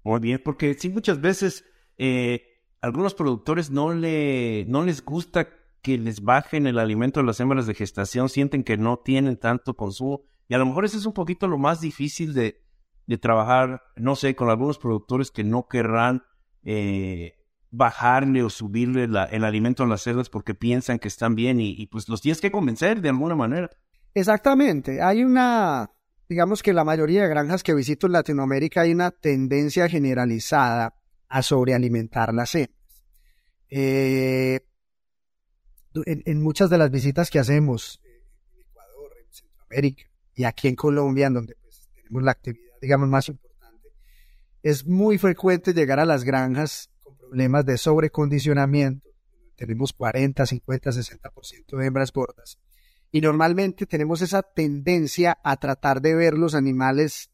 Muy 0.03 0.21
bien, 0.21 0.41
porque 0.43 0.73
sí, 0.75 0.87
muchas 0.87 1.19
veces 1.19 1.65
eh, 1.97 2.61
algunos 2.79 3.13
productores 3.13 3.69
no, 3.69 3.93
le, 3.93 4.65
no 4.69 4.83
les 4.83 5.03
gusta 5.03 5.49
que 5.81 5.97
les 5.97 6.21
bajen 6.21 6.67
el 6.67 6.79
alimento 6.79 7.19
de 7.19 7.25
las 7.25 7.39
hembras 7.41 7.67
de 7.67 7.73
gestación, 7.73 8.29
sienten 8.29 8.63
que 8.63 8.77
no 8.77 8.99
tienen 8.99 9.35
tanto 9.35 9.75
consumo. 9.75 10.21
Y 10.47 10.53
a 10.53 10.57
lo 10.57 10.65
mejor 10.65 10.85
eso 10.85 10.97
es 10.97 11.05
un 11.05 11.13
poquito 11.13 11.47
lo 11.47 11.57
más 11.57 11.81
difícil 11.81 12.33
de, 12.33 12.61
de 13.07 13.17
trabajar, 13.17 13.83
no 13.97 14.15
sé, 14.15 14.35
con 14.35 14.49
algunos 14.49 14.79
productores 14.79 15.31
que 15.31 15.43
no 15.43 15.67
querrán 15.67 16.23
eh, 16.63 17.36
bajarle 17.71 18.43
o 18.43 18.49
subirle 18.49 19.03
el 19.03 19.43
alimento 19.43 19.83
a 19.83 19.87
las 19.87 20.01
cerdas 20.01 20.29
porque 20.29 20.55
piensan 20.55 20.99
que 20.99 21.07
están 21.07 21.35
bien 21.35 21.59
y, 21.59 21.85
pues 21.87 22.07
los 22.09 22.21
tienes 22.21 22.41
que 22.41 22.51
convencer 22.51 23.01
de 23.01 23.09
alguna 23.09 23.35
manera. 23.35 23.69
Exactamente. 24.13 25.01
Hay 25.01 25.23
una, 25.23 25.91
digamos 26.29 26.63
que 26.63 26.73
la 26.73 26.83
mayoría 26.83 27.23
de 27.23 27.29
granjas 27.29 27.63
que 27.63 27.73
visito 27.73 28.07
en 28.07 28.13
Latinoamérica 28.13 28.81
hay 28.81 28.93
una 28.93 29.11
tendencia 29.11 29.89
generalizada 29.89 30.95
a 31.27 31.41
sobrealimentar 31.41 32.33
las 32.33 32.55
hembras. 32.55 32.77
Eh, 33.69 34.61
en, 36.05 36.41
muchas 36.41 36.69
de 36.69 36.77
las 36.77 36.91
visitas 36.91 37.29
que 37.29 37.39
hacemos 37.39 37.99
en 38.03 38.61
Ecuador, 38.61 39.11
en 39.19 39.33
Centroamérica 39.33 40.03
y 40.35 40.43
aquí 40.43 40.67
en 40.67 40.75
Colombia, 40.75 41.29
donde 41.29 41.55
pues, 41.55 41.89
tenemos 41.95 42.23
la 42.23 42.31
actividad, 42.31 42.75
digamos, 42.81 43.09
más 43.09 43.27
importante, 43.27 43.89
es 44.63 44.85
muy 44.85 45.17
frecuente 45.17 45.73
llegar 45.73 45.99
a 45.99 46.05
las 46.05 46.23
granjas 46.23 46.91
problemas 47.27 47.65
de 47.65 47.77
sobrecondicionamiento. 47.77 49.09
Tenemos 49.55 49.93
40, 49.93 50.45
50, 50.45 50.91
60% 50.91 51.77
de 51.77 51.85
hembras 51.85 52.11
gordas. 52.11 52.59
Y 53.11 53.21
normalmente 53.21 53.85
tenemos 53.85 54.21
esa 54.21 54.43
tendencia 54.43 55.37
a 55.43 55.57
tratar 55.57 56.01
de 56.01 56.15
ver 56.15 56.33
los 56.33 56.55
animales 56.55 57.31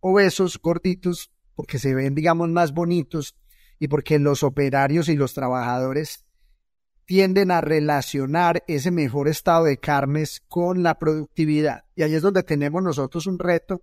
obesos, 0.00 0.58
gorditos, 0.60 1.30
porque 1.54 1.78
se 1.78 1.94
ven, 1.94 2.14
digamos, 2.14 2.48
más 2.48 2.72
bonitos 2.72 3.36
y 3.78 3.88
porque 3.88 4.18
los 4.18 4.42
operarios 4.42 5.08
y 5.08 5.16
los 5.16 5.34
trabajadores 5.34 6.24
tienden 7.04 7.50
a 7.50 7.60
relacionar 7.60 8.64
ese 8.66 8.90
mejor 8.90 9.28
estado 9.28 9.64
de 9.64 9.78
carnes 9.78 10.42
con 10.48 10.82
la 10.82 10.98
productividad. 10.98 11.84
Y 11.94 12.02
ahí 12.02 12.14
es 12.14 12.22
donde 12.22 12.42
tenemos 12.42 12.82
nosotros 12.82 13.26
un 13.26 13.38
reto 13.38 13.82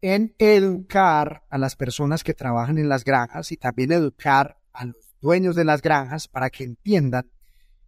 en 0.00 0.34
educar 0.38 1.44
a 1.50 1.58
las 1.58 1.76
personas 1.76 2.24
que 2.24 2.34
trabajan 2.34 2.78
en 2.78 2.88
las 2.88 3.04
granjas 3.04 3.52
y 3.52 3.56
también 3.56 3.92
educar 3.92 4.58
a 4.74 4.86
los 4.86 4.96
dueños 5.20 5.56
de 5.56 5.64
las 5.64 5.80
granjas 5.80 6.28
para 6.28 6.50
que 6.50 6.64
entiendan 6.64 7.30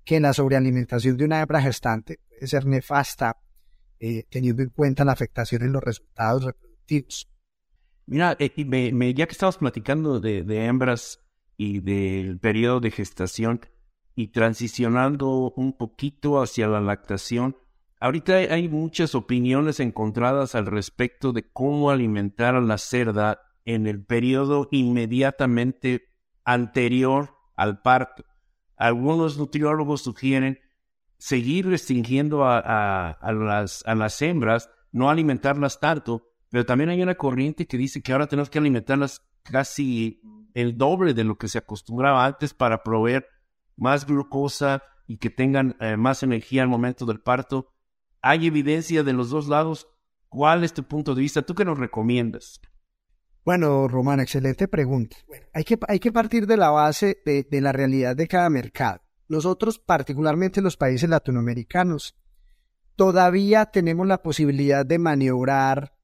que 0.05 0.21
la 0.21 0.33
sobrealimentación 0.33 1.17
de 1.17 1.25
una 1.25 1.41
hembra 1.41 1.61
gestante 1.61 2.21
puede 2.29 2.47
ser 2.47 2.65
nefasta 2.65 3.37
eh, 3.99 4.25
teniendo 4.31 4.63
en 4.63 4.71
cuenta 4.71 5.05
la 5.05 5.13
afectación 5.13 5.63
en 5.63 5.73
los 5.73 5.83
resultados 5.83 6.45
reproductivos. 6.45 7.29
Mira, 8.07 8.37
eh, 8.39 9.15
ya 9.17 9.27
que 9.27 9.33
estamos 9.33 9.59
platicando 9.59 10.21
de, 10.21 10.67
hembras 10.67 11.21
y 11.57 11.81
del 11.81 12.39
periodo 12.39 12.81
de 12.81 12.93
gestación 12.93 13.61
y 14.15 14.29
transicionando 14.29 15.53
un 15.57 15.77
poquito 15.77 16.41
hacia 16.41 16.69
la 16.69 16.81
lactación, 16.81 17.57
ahorita 17.99 18.37
hay, 18.37 18.69
muchas 18.69 19.15
opiniones 19.15 19.81
encontradas 19.81 20.55
al 20.55 20.67
respecto 20.67 21.33
de 21.33 21.51
cómo 21.51 21.91
alimentar 21.91 22.55
a 22.55 22.61
la 22.61 22.79
cerda 22.79 23.41
en 23.65 23.89
el 23.89 24.05
periodo 24.05 24.69
inmediatamente 24.71 26.16
anterior 26.47 27.37
al 27.57 27.83
parto. 27.83 28.25
Algunos 28.77 29.37
nutriólogos 29.37 30.03
sugieren 30.03 30.61
seguir 31.19 31.67
restringiendo 31.69 32.45
a, 32.45 33.19
las, 33.21 33.85
a 33.87 33.95
las 33.95 34.23
hembras, 34.23 34.71
no 34.93 35.11
alimentarlas 35.11 35.81
tanto, 35.81 36.31
pero 36.51 36.65
también 36.65 36.91
hay 36.91 37.03
una 37.03 37.17
corriente 37.17 37.67
que 37.67 37.77
dice 37.77 38.03
que 38.03 38.13
ahora 38.13 38.29
tenemos 38.29 38.49
que 38.49 38.59
alimentarlas 38.59 39.27
casi 39.43 40.21
el 40.55 40.79
doble 40.79 41.13
de 41.13 41.25
lo 41.25 41.37
que 41.37 41.49
se 41.49 41.59
acostumbraba 41.59 42.25
antes 42.25 42.55
para 42.55 42.83
proveer 42.83 43.27
más 43.77 44.07
glucosa 44.07 44.83
y 45.07 45.19
que 45.19 45.31
tengan 45.31 45.77
eh, 45.81 45.97
más 45.97 46.23
energía 46.23 46.63
al 46.63 46.69
momento 46.69 47.07
del 47.07 47.21
parto. 47.21 47.73
¿Hay 48.23 48.47
evidencia 48.47 49.03
de 49.03 49.13
los 49.13 49.31
dos 49.31 49.49
lados? 49.49 49.89
¿Cuál 50.29 50.65
es 50.65 50.73
tu 50.73 50.85
punto 50.85 51.15
de 51.15 51.23
vista? 51.23 51.43
¿Tú 51.43 51.55
qué 51.55 51.65
nos 51.65 51.79
recomiendas? 51.79 52.61
Bueno, 53.47 53.87
Román, 53.87 54.19
excelente 54.19 54.67
pregunta. 54.67 55.17
hay, 55.55 55.63
que, 55.63 55.79
hay 55.87 56.01
que 56.01 56.11
partir 56.11 56.49
de 56.49 56.57
la 56.57 56.71
base 56.71 57.23
de, 57.25 57.47
de 57.49 57.61
la 57.61 57.71
realidad 57.71 58.17
de 58.17 58.27
cada 58.27 58.51
mercado. 58.51 59.01
Nosotros, 59.29 59.79
particularmente 59.79 60.61
los 60.61 60.77
países 60.77 61.09
latinoamericanos, 61.09 62.17
todavía 62.97 63.67
tenemos 63.67 64.05
la 64.05 64.21
posibilidad 64.21 64.85
de 64.85 64.99
maniobrar 64.99 65.97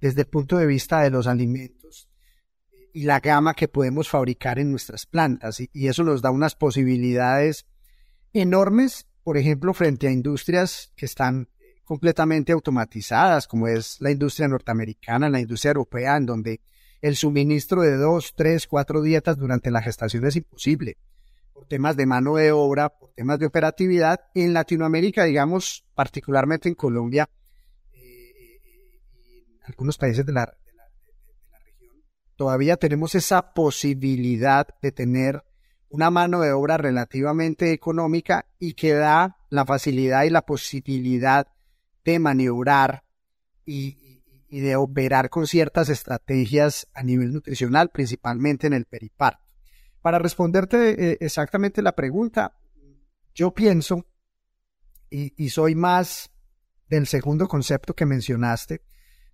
desde 0.00 0.20
el 0.20 0.28
punto 0.28 0.58
de 0.58 0.66
vista 0.66 1.00
de 1.00 1.10
los 1.10 1.26
alimentos 1.26 2.08
y 2.92 3.02
la 3.02 3.18
gama 3.18 3.54
que 3.54 3.66
podemos 3.66 4.08
fabricar 4.08 4.60
en 4.60 4.70
nuestras 4.70 5.06
plantas. 5.06 5.58
Y, 5.60 5.88
eso 5.88 6.04
nos 6.04 6.22
da 6.22 6.30
unas 6.30 6.54
posibilidades 6.54 7.66
enormes, 8.32 9.08
por 9.24 9.36
ejemplo, 9.36 9.74
frente 9.74 10.06
a 10.06 10.12
industrias 10.12 10.92
que 10.94 11.06
están 11.06 11.48
completamente 11.90 12.52
automatizadas, 12.52 13.48
como 13.48 13.66
es 13.66 14.00
la 14.00 14.12
industria 14.12 14.46
norteamericana, 14.46 15.28
la 15.28 15.40
industria 15.40 15.70
europea, 15.70 16.16
en 16.16 16.24
donde 16.24 16.60
el 17.00 17.16
suministro 17.16 17.82
de 17.82 17.96
dos, 17.96 18.32
tres, 18.36 18.68
cuatro 18.68 19.02
dietas 19.02 19.36
durante 19.36 19.72
la 19.72 19.82
gestación 19.82 20.24
es 20.24 20.36
imposible, 20.36 20.98
por 21.52 21.66
temas 21.66 21.96
de 21.96 22.06
mano 22.06 22.36
de 22.36 22.52
obra, 22.52 22.90
por 22.90 23.10
temas 23.14 23.40
de 23.40 23.46
operatividad. 23.46 24.20
En 24.36 24.52
Latinoamérica, 24.54 25.24
digamos, 25.24 25.84
particularmente 25.96 26.68
en 26.68 26.76
Colombia, 26.76 27.28
algunos 29.64 29.98
países 29.98 30.24
de 30.24 30.32
la, 30.32 30.46
región, 30.46 32.04
todavía 32.36 32.76
tenemos 32.76 33.16
esa 33.16 33.52
posibilidad 33.52 34.64
de 34.80 34.92
tener 34.92 35.42
una 35.88 36.08
mano 36.12 36.40
de 36.42 36.52
obra 36.52 36.76
relativamente 36.76 37.72
económica 37.72 38.46
y 38.60 38.74
que 38.74 38.92
da 38.92 39.38
la 39.48 39.66
facilidad 39.66 40.22
y 40.22 40.30
la 40.30 40.42
posibilidad 40.42 41.48
de 42.12 42.18
maniobrar 42.18 43.04
y, 43.64 44.20
de 44.50 44.74
operar 44.76 45.30
con 45.30 45.46
ciertas 45.46 45.88
estrategias 45.88 46.88
a 46.92 47.02
nivel 47.02 47.32
nutricional, 47.32 47.90
principalmente 47.90 48.66
en 48.66 48.72
el 48.72 48.84
periparto. 48.84 49.44
Para 50.02 50.18
responderte 50.18 51.12
eh, 51.12 51.18
exactamente 51.20 51.82
la 51.82 51.94
pregunta, 51.94 52.56
yo 53.34 53.54
pienso, 53.54 54.06
y 55.08 55.50
soy 55.50 55.74
más 55.74 56.30
del 56.88 57.06
segundo 57.06 57.46
concepto 57.46 57.94
que 57.94 58.06
mencionaste, 58.06 58.82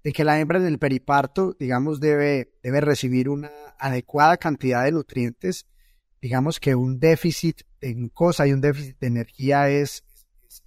de 0.04 0.12
que 0.12 0.22
la 0.22 0.38
hembra 0.38 0.58
en 0.58 0.66
el 0.66 0.78
periparto, 0.78 1.56
digamos, 1.58 1.98
debe, 1.98 2.52
debe 2.62 2.80
recibir 2.80 3.28
una 3.28 3.50
adecuada 3.76 4.36
cantidad 4.36 4.84
de 4.84 4.92
nutrientes. 4.92 5.66
Digamos 6.20 6.60
que 6.60 6.76
un 6.76 7.00
déficit 7.00 7.62
de 7.80 7.94
glucosa 7.94 8.46
y 8.46 8.52
un 8.52 8.60
déficit 8.60 8.96
de 9.00 9.08
energía 9.08 9.68
es, 9.68 10.04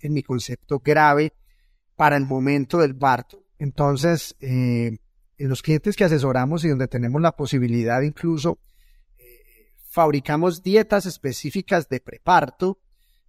en 0.01 0.11
mi 0.11 0.23
concepto, 0.23 0.79
grave 0.79 1.33
para 1.99 2.15
el 2.15 2.25
momento 2.25 2.77
del 2.77 2.95
parto. 2.95 3.43
Entonces, 3.57 4.33
eh, 4.39 4.99
en 5.37 5.49
los 5.49 5.61
clientes 5.61 5.97
que 5.97 6.05
asesoramos 6.05 6.63
y 6.63 6.69
donde 6.69 6.87
tenemos 6.87 7.21
la 7.21 7.35
posibilidad 7.35 8.01
incluso, 8.03 8.57
eh, 9.17 9.73
fabricamos 9.89 10.63
dietas 10.63 11.05
específicas 11.05 11.89
de 11.89 11.99
preparto 11.99 12.79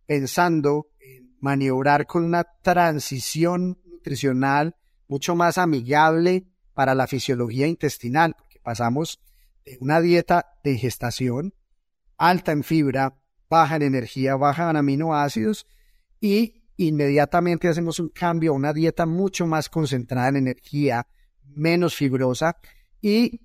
pensando 0.07 0.87
en 1.01 1.37
maniobrar 1.41 2.07
con 2.07 2.23
una 2.23 2.45
transición 2.45 3.81
nutricional 3.85 4.77
mucho 5.09 5.35
más 5.35 5.59
amigable 5.59 6.47
para 6.73 6.95
la 6.95 7.09
fisiología 7.09 7.67
intestinal, 7.67 8.37
porque 8.39 8.61
pasamos 8.63 9.21
de 9.65 9.79
una 9.81 10.01
dieta 10.01 10.47
de 10.63 10.79
gestación 10.79 11.55
alta 12.17 12.53
en 12.53 12.63
fibra, 12.63 13.21
baja 13.49 13.75
en 13.75 13.83
energía, 13.83 14.37
baja 14.37 14.71
en 14.71 14.77
aminoácidos 14.77 15.67
y 16.21 16.60
inmediatamente 16.89 17.69
hacemos 17.69 17.99
un 17.99 18.09
cambio 18.09 18.53
a 18.53 18.55
una 18.55 18.73
dieta 18.73 19.07
mucho 19.07 19.47
más 19.47 19.69
concentrada 19.69 20.29
en 20.29 20.37
energía, 20.37 21.07
menos 21.55 21.95
fibrosa 21.95 22.57
y 23.01 23.41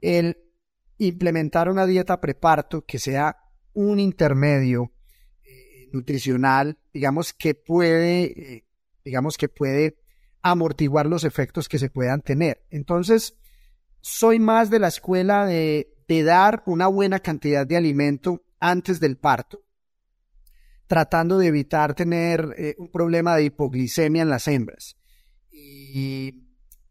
el 0.00 0.38
implementar 0.98 1.68
una 1.68 1.86
dieta 1.86 2.20
preparto 2.20 2.84
que 2.84 2.98
sea 2.98 3.36
un 3.72 3.98
intermedio 3.98 4.92
eh, 5.44 5.88
nutricional, 5.92 6.78
digamos 6.92 7.32
que 7.32 7.54
puede, 7.54 8.24
eh, 8.24 8.64
digamos 9.04 9.36
que 9.36 9.48
puede 9.48 9.96
amortiguar 10.42 11.06
los 11.06 11.24
efectos 11.24 11.68
que 11.68 11.78
se 11.78 11.88
puedan 11.88 12.20
tener. 12.20 12.64
Entonces, 12.70 13.38
soy 14.00 14.38
más 14.38 14.68
de 14.70 14.80
la 14.80 14.88
escuela 14.88 15.46
de, 15.46 15.88
dar 16.26 16.62
una 16.66 16.88
buena 16.88 17.20
cantidad 17.20 17.66
de 17.66 17.78
alimento 17.78 18.44
antes 18.60 19.00
del 19.00 19.16
parto, 19.16 19.62
tratando 20.92 21.38
de 21.38 21.46
evitar 21.46 21.94
tener 21.94 22.54
eh, 22.58 22.74
un 22.76 22.90
problema 22.90 23.34
de 23.34 23.44
hipoglicemia 23.44 24.20
en 24.20 24.28
las 24.28 24.46
hembras. 24.46 24.98
Y 25.50 26.44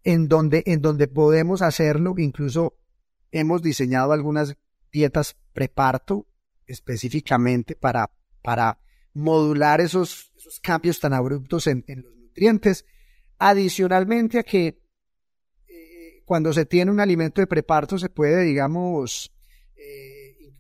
en 0.04 0.28
donde, 0.28 0.64
en 0.66 0.82
donde 0.82 1.08
podemos 1.08 1.62
hacerlo, 1.62 2.16
incluso 2.18 2.80
hemos 3.30 3.62
diseñado 3.62 4.12
algunas 4.12 4.58
dietas 4.92 5.38
preparto 5.54 6.26
específicamente 6.66 7.76
para, 7.76 8.10
para 8.42 8.80
modular 9.14 9.82
esos, 9.82 10.32
esos 10.36 10.60
cambios 10.60 11.00
tan 11.00 11.14
abruptos 11.14 11.68
en, 11.68 11.86
los 11.88 12.16
nutrientes 12.16 12.86
Adicionalmente 13.38 14.40
a 14.40 14.44
que 14.44 14.82
eh, 15.68 16.24
cuando 16.26 16.54
se 16.54 16.66
tiene 16.66 16.90
un 16.90 17.02
alimento 17.02 17.40
de 17.40 17.46
preparto 17.46 18.00
se 18.00 18.10
puede, 18.10 18.42
digamos, 18.46 19.32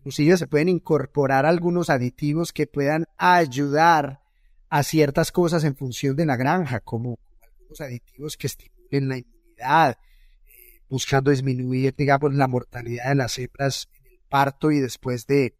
inclusive 0.01 0.37
se 0.37 0.47
pueden 0.47 0.69
incorporar 0.69 1.45
algunos 1.45 1.89
aditivos 1.89 2.51
que 2.51 2.67
puedan 2.67 3.05
ayudar 3.17 4.21
a 4.69 4.83
ciertas 4.83 5.31
cosas 5.31 5.63
en 5.63 5.75
función 5.75 6.15
de 6.15 6.25
la 6.25 6.35
granja, 6.35 6.79
como, 6.79 7.19
algunos 7.41 7.81
aditivos 7.81 8.37
que 8.37 8.47
estimulen 8.47 9.09
la 9.09 9.17
inmunidad, 9.17 9.97
eh, 10.45 10.81
buscando 10.89 11.31
disminuir, 11.31 11.93
digamos, 11.95 12.33
la 12.33 12.47
mortalidad 12.47 13.09
de 13.09 13.15
las 13.15 13.37
hembras 13.37 13.89
en 13.93 14.11
el 14.11 14.19
parto 14.29 14.71
y 14.71 14.79
después 14.79 15.27
de, 15.27 15.55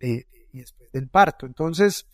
y 0.00 0.24
después 0.52 0.90
del 0.92 1.08
parto. 1.08 1.46
Entonces, 1.46 2.06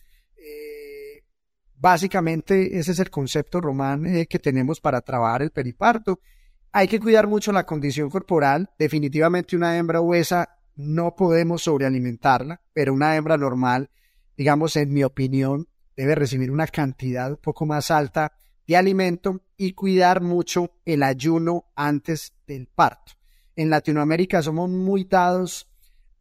Básicamente 1.81 2.77
ese 2.77 2.91
es 2.91 2.99
el 2.99 3.09
concepto 3.09 3.59
román 3.59 4.05
eh, 4.05 4.27
que 4.27 4.37
tenemos 4.37 4.79
para 4.79 5.01
trabajar 5.01 5.41
el 5.41 5.49
periparto. 5.49 6.19
Hay 6.71 6.87
que 6.87 6.99
cuidar 6.99 7.25
mucho 7.25 7.51
la 7.51 7.65
condición 7.65 8.07
corporal. 8.11 8.69
Definitivamente 8.77 9.55
una 9.55 9.75
hembra 9.75 9.99
huesa 9.99 10.59
no 10.75 11.15
podemos 11.15 11.63
sobrealimentarla, 11.63 12.61
pero 12.73 12.93
una 12.93 13.15
hembra 13.15 13.37
normal, 13.37 13.89
digamos, 14.37 14.75
en 14.75 14.93
mi 14.93 15.03
opinión, 15.03 15.67
debe 15.95 16.15
recibir 16.15 16.51
una 16.51 16.67
cantidad 16.67 17.31
un 17.31 17.37
poco 17.37 17.65
más 17.65 17.91
alta 17.91 18.33
de 18.67 18.77
alimento 18.77 19.41
y 19.57 19.73
cuidar 19.73 20.21
mucho 20.21 20.71
el 20.85 21.03
ayuno 21.03 21.65
antes 21.75 22.33
del 22.47 22.67
parto. 22.67 23.13
En 23.55 23.69
Latinoamérica 23.69 24.41
somos 24.41 24.69
muy 24.69 25.03
dados 25.03 25.67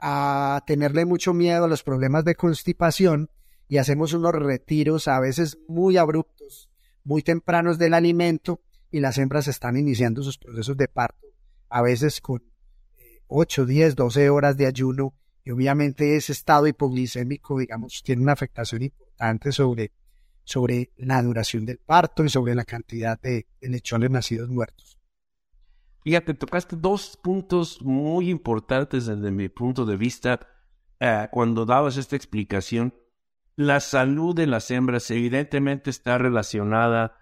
a 0.00 0.62
tenerle 0.66 1.04
mucho 1.04 1.32
miedo 1.32 1.64
a 1.64 1.68
los 1.68 1.82
problemas 1.82 2.24
de 2.24 2.34
constipación 2.34 3.30
y 3.68 3.78
hacemos 3.78 4.12
unos 4.12 4.32
retiros 4.32 5.06
a 5.06 5.20
veces 5.20 5.58
muy 5.68 5.96
abruptos, 5.96 6.68
muy 7.04 7.22
tempranos 7.22 7.78
del 7.78 7.94
alimento 7.94 8.60
y 8.90 9.00
las 9.00 9.18
hembras 9.18 9.46
están 9.46 9.76
iniciando 9.76 10.22
sus 10.22 10.38
procesos 10.38 10.76
de 10.76 10.88
parto, 10.88 11.28
a 11.68 11.82
veces 11.82 12.20
con 12.20 12.42
8, 13.30 13.66
10, 13.66 13.96
12 13.96 14.30
horas 14.30 14.56
de 14.56 14.66
ayuno 14.66 15.14
y 15.44 15.50
obviamente 15.50 16.16
ese 16.16 16.32
estado 16.32 16.66
hipoglicémico, 16.66 17.58
digamos, 17.58 18.02
tiene 18.04 18.22
una 18.22 18.32
afectación 18.32 18.82
importante 18.82 19.52
sobre, 19.52 19.92
sobre 20.44 20.90
la 20.96 21.22
duración 21.22 21.64
del 21.64 21.78
parto 21.78 22.24
y 22.24 22.28
sobre 22.28 22.54
la 22.54 22.64
cantidad 22.64 23.18
de, 23.20 23.46
lechones 23.60 24.10
nacidos 24.10 24.50
muertos. 24.50 24.98
Fíjate, 26.02 26.34
tocaste 26.34 26.76
dos 26.76 27.18
puntos 27.22 27.80
muy 27.82 28.30
importantes 28.30 29.06
desde 29.06 29.30
mi 29.30 29.48
punto 29.48 29.84
de 29.84 29.96
vista 29.96 30.40
eh, 30.98 31.28
cuando 31.30 31.64
dabas 31.64 31.96
esta 31.96 32.16
explicación 32.16 32.94
la 33.60 33.80
salud 33.80 34.34
de 34.34 34.46
las 34.46 34.70
hembras 34.70 35.10
evidentemente 35.10 35.90
está 35.90 36.16
relacionada 36.16 37.18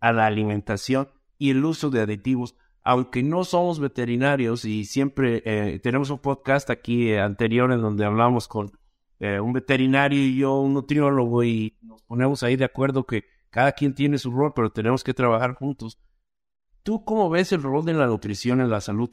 a 0.00 0.12
la 0.12 0.24
alimentación 0.24 1.10
y 1.36 1.50
el 1.50 1.62
uso 1.66 1.90
de 1.90 2.00
aditivos. 2.00 2.54
Aunque 2.84 3.22
no 3.22 3.44
somos 3.44 3.78
veterinarios 3.78 4.64
y 4.64 4.84
siempre 4.84 5.42
eh, 5.44 5.78
tenemos 5.80 6.10
un 6.10 6.18
podcast 6.18 6.68
aquí 6.68 7.14
anterior 7.14 7.70
en 7.70 7.80
donde 7.80 8.04
hablamos 8.04 8.48
con 8.48 8.72
eh, 9.20 9.38
un 9.38 9.52
veterinario 9.52 10.18
y 10.18 10.36
yo, 10.36 10.58
un 10.58 10.74
nutriólogo, 10.74 11.44
y 11.44 11.78
nos 11.80 12.02
ponemos 12.02 12.42
ahí 12.42 12.56
de 12.56 12.64
acuerdo 12.64 13.06
que 13.06 13.24
cada 13.50 13.70
quien 13.70 13.94
tiene 13.94 14.18
su 14.18 14.32
rol, 14.32 14.52
pero 14.54 14.72
tenemos 14.72 15.04
que 15.04 15.14
trabajar 15.14 15.54
juntos. 15.54 16.00
¿Tú 16.82 17.04
cómo 17.04 17.30
ves 17.30 17.52
el 17.52 17.62
rol 17.62 17.84
de 17.84 17.92
la 17.92 18.08
nutrición 18.08 18.60
en 18.60 18.70
la 18.70 18.80
salud? 18.80 19.10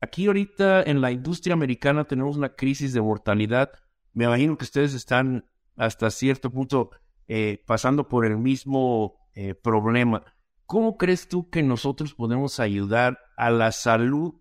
Aquí 0.00 0.26
ahorita 0.26 0.82
en 0.82 1.02
la 1.02 1.12
industria 1.12 1.52
americana 1.52 2.04
tenemos 2.04 2.38
una 2.38 2.54
crisis 2.54 2.94
de 2.94 3.02
mortalidad. 3.02 3.70
Me 4.14 4.24
imagino 4.24 4.56
que 4.56 4.64
ustedes 4.64 4.94
están 4.94 5.44
hasta 5.76 6.10
cierto 6.10 6.50
punto 6.50 6.90
eh, 7.28 7.62
pasando 7.66 8.08
por 8.08 8.24
el 8.24 8.38
mismo 8.38 9.16
problema. 9.62 10.22
¿Cómo 10.66 10.96
crees 10.96 11.28
tú 11.28 11.50
que 11.50 11.62
nosotros 11.62 12.14
podemos 12.14 12.60
ayudar 12.60 13.18
a 13.36 13.50
la 13.50 13.72
salud 13.72 14.34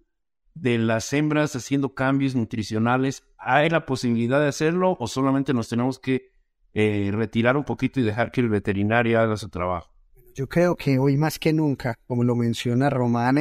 de 0.53 0.77
las 0.77 1.11
hembras 1.13 1.55
haciendo 1.55 1.93
cambios 1.93 2.35
nutricionales? 2.35 3.23
¿Hay 3.37 3.69
la 3.69 3.85
posibilidad 3.85 4.39
de 4.39 4.47
hacerlo 4.47 4.95
o 4.99 5.07
solamente 5.07 5.53
nos 5.53 5.69
tenemos 5.69 5.99
que 5.99 6.31
eh, 6.73 7.11
retirar 7.13 7.57
un 7.57 7.65
poquito 7.65 7.99
y 7.99 8.03
dejar 8.03 8.31
que 8.31 8.41
el 8.41 8.49
veterinario 8.49 9.19
haga 9.19 9.37
su 9.37 9.49
trabajo? 9.49 9.91
Yo 10.35 10.47
creo 10.47 10.75
que 10.75 10.97
hoy 10.97 11.17
más 11.17 11.37
que 11.37 11.53
nunca, 11.53 11.99
como 12.07 12.23
lo 12.23 12.35
menciona 12.35 12.89
Román, 12.89 13.37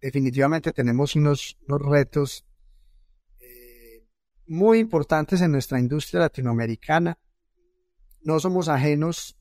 definitivamente 0.00 0.72
tenemos 0.72 1.16
unos, 1.16 1.56
unos 1.66 1.82
retos 1.82 2.46
muy 4.46 4.78
importantes 4.78 5.40
en 5.40 5.52
nuestra 5.52 5.78
industria 5.78 6.20
latinoamericana. 6.20 7.18
No 8.22 8.40
somos 8.40 8.68
ajenos, 8.68 9.35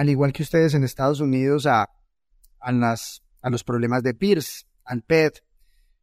al 0.00 0.08
igual 0.08 0.32
que 0.32 0.42
ustedes 0.42 0.72
en 0.72 0.82
Estados 0.82 1.20
Unidos, 1.20 1.66
a, 1.66 1.90
a, 2.58 2.72
los 3.50 3.64
problemas 3.64 4.02
de 4.02 4.14
PIRS, 4.14 4.66
al 4.82 5.02
PET, 5.02 5.44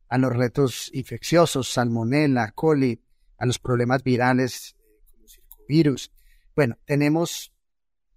a 0.08 0.20
los 0.20 0.36
retos 0.36 0.92
infecciosos, 0.94 1.74
salmonella, 1.74 2.52
coli, 2.52 3.04
a 3.40 3.48
los 3.48 3.58
problemas 3.58 4.04
virales 4.04 4.76
como 5.50 5.64
virus. 5.68 6.12
Bueno, 6.56 6.78
tenemos, 6.86 7.52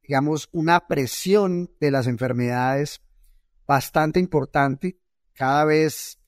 digamos, 0.03 0.51
una 0.53 0.87
presión 0.87 1.71
de 1.81 1.91
las 1.91 2.07
enfermedades 2.07 3.01
bastante 3.67 4.21
importante. 4.21 5.01
Cada 5.33 5.65
vez 5.65 6.19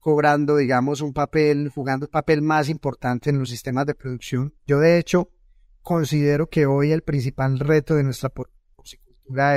cobrando, 0.00 0.56
digamos, 0.56 1.02
un 1.02 1.12
papel, 1.12 1.68
jugando 1.68 2.06
un 2.06 2.12
papel 2.12 2.40
más 2.40 2.70
importante 2.70 3.28
en 3.28 3.40
los 3.40 3.50
sistemas 3.50 3.84
de 3.84 3.94
producción. 3.94 4.54
Yo, 4.66 4.80
de 4.80 4.96
hecho, 4.96 5.28
considero 5.82 6.48
que 6.48 6.64
hoy 6.64 6.92
el 6.92 7.02
principal 7.02 7.58
reto 7.58 7.94
de 7.94 8.04
nuestra 8.04 8.30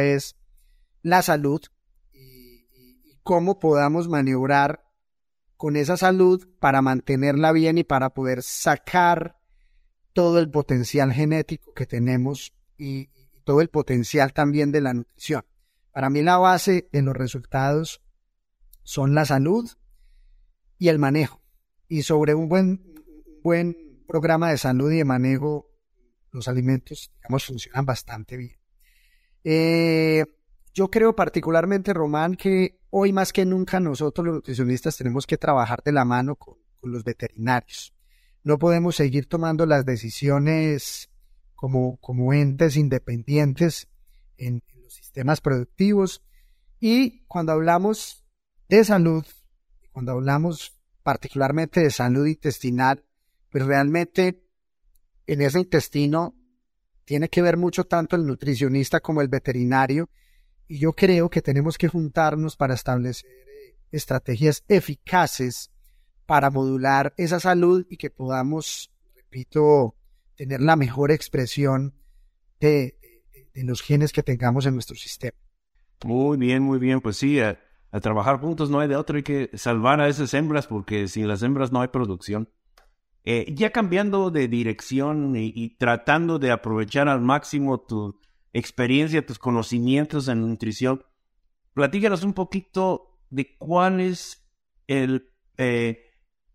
es 0.02 0.36
la 1.02 1.22
salud 1.22 1.62
y, 2.14 2.66
cómo 3.24 3.60
podamos 3.60 4.08
maniobrar 4.08 4.86
con 5.58 5.76
esa 5.76 5.98
salud 5.98 6.48
para 6.60 6.82
mantenerla 6.82 7.52
bien 7.52 7.78
y 7.78 7.84
para 7.84 8.12
poder 8.12 8.44
sacar 8.44 9.40
todo 10.14 10.40
el 10.40 10.50
potencial 10.52 11.12
genético 11.12 11.74
que 11.74 11.86
tenemos 11.86 12.54
y, 12.78 13.10
todo 13.44 13.62
el 13.62 13.70
potencial 13.70 14.34
también 14.34 14.72
de 14.72 14.82
la 14.82 14.94
nutrición. 14.94 15.46
Para 15.92 16.10
mí 16.10 16.24
la 16.24 16.38
base 16.38 16.90
de 16.92 17.04
los 17.04 17.16
resultados 17.16 18.02
son 18.82 19.14
la 19.14 19.26
salud, 19.26 19.70
y 20.78 20.90
el 20.90 21.00
manejo. 21.00 21.42
Y 21.88 22.04
sobre 22.04 22.34
un 22.34 22.50
buen, 22.50 22.82
buen 23.44 24.04
programa 24.08 24.50
de 24.50 24.58
salud 24.58 24.92
y 24.92 24.98
de 24.98 25.06
manejo, 25.06 25.72
los 26.32 26.48
alimentos, 26.48 27.12
digamos, 27.18 27.46
funcionan 27.46 27.86
bastante 27.86 28.38
bien. 28.38 28.58
Eh, 29.48 30.26
yo 30.74 30.90
creo 30.90 31.16
particularmente, 31.16 31.94
Román, 31.94 32.36
que 32.36 32.80
hoy 32.90 33.14
más 33.14 33.32
que 33.32 33.46
nunca 33.46 33.80
nosotros 33.80 34.26
los 34.26 34.36
nutricionistas 34.36 34.98
tenemos 34.98 35.28
que 35.28 35.38
trabajar 35.38 35.82
de 35.84 35.92
la 35.94 36.04
mano 36.04 36.36
con, 36.36 36.58
los 36.82 37.04
veterinarios. 37.04 37.96
No 38.44 38.60
podemos 38.60 38.96
seguir 38.96 39.28
tomando 39.28 39.66
las 39.66 39.88
decisiones 39.88 41.10
como, 41.56 41.98
como 41.98 42.32
entes 42.32 42.78
independientes 42.78 43.88
en, 44.38 44.62
los 44.84 44.94
sistemas 44.94 45.42
productivos. 45.42 46.24
Y 46.80 47.26
cuando 47.26 47.54
hablamos 47.54 48.24
de 48.70 48.84
salud, 48.84 49.26
cuando 49.92 50.12
hablamos 50.12 50.80
particularmente 51.02 51.80
de 51.80 51.90
salud 51.90 52.28
intestinal, 52.28 53.04
pues 53.50 53.66
realmente 53.66 54.44
en 55.26 55.42
ese 55.42 55.62
intestino 55.62 56.36
tiene 57.06 57.30
que 57.30 57.42
ver 57.42 57.56
mucho 57.56 57.86
tanto 57.86 58.16
el 58.16 58.26
nutricionista 58.26 59.00
como 59.00 59.22
el 59.22 59.28
veterinario. 59.28 60.10
Y 60.68 60.80
yo 60.80 60.94
creo 60.94 61.30
que 61.30 61.42
tenemos 61.42 61.78
que 61.78 61.88
juntarnos 61.88 62.58
para 62.58 62.74
establecer 62.74 63.30
eh, 63.30 63.76
estrategias 63.92 64.64
eficaces 64.68 65.72
para 66.26 66.50
modular 66.50 67.14
esa 67.18 67.40
salud 67.40 67.86
y 67.90 67.98
que 67.98 68.10
podamos, 68.10 68.92
repito, 69.16 69.96
tener 70.36 70.62
la 70.62 70.76
mejor 70.76 71.12
expresión 71.12 71.94
de, 72.60 72.98
los 73.54 73.82
genes 73.82 74.12
que 74.12 74.24
tengamos 74.24 74.66
en 74.66 74.74
nuestro 74.74 74.96
sistema. 74.96 75.38
Muy 76.04 76.38
bien, 76.38 76.64
muy 76.64 76.80
bien. 76.80 77.00
Pues 77.00 77.18
sí, 77.18 77.40
a, 77.40 77.60
trabajar 78.02 78.40
juntos 78.40 78.70
no 78.70 78.80
hay 78.80 78.90
de 78.90 78.96
otro. 78.96 79.18
Hay 79.18 79.24
que 79.24 79.50
salvar 79.54 80.02
a 80.02 80.10
esas 80.10 80.34
hembras 80.34 80.68
porque 80.68 81.08
sin 81.08 81.28
las 81.28 81.44
hembras 81.44 81.72
no 81.72 81.82
hay 81.82 81.88
producción. 81.90 82.50
Eh, 83.28 83.52
ya 83.56 83.72
cambiando 83.72 84.30
de 84.30 84.48
dirección 84.48 85.36
y, 85.36 85.76
tratando 85.78 86.38
de 86.38 86.52
aprovechar 86.52 87.10
al 87.10 87.22
máximo 87.22 87.82
tu 87.82 88.20
experiencia, 88.54 89.26
tus 89.26 89.40
conocimientos 89.40 90.28
en 90.28 90.42
nutrición, 90.42 91.04
platícanos 91.74 92.24
un 92.24 92.34
poquito 92.34 93.20
de 93.32 93.58
cuál 93.58 94.00
es 94.00 94.48
el, 94.86 95.34
eh, 95.58 96.04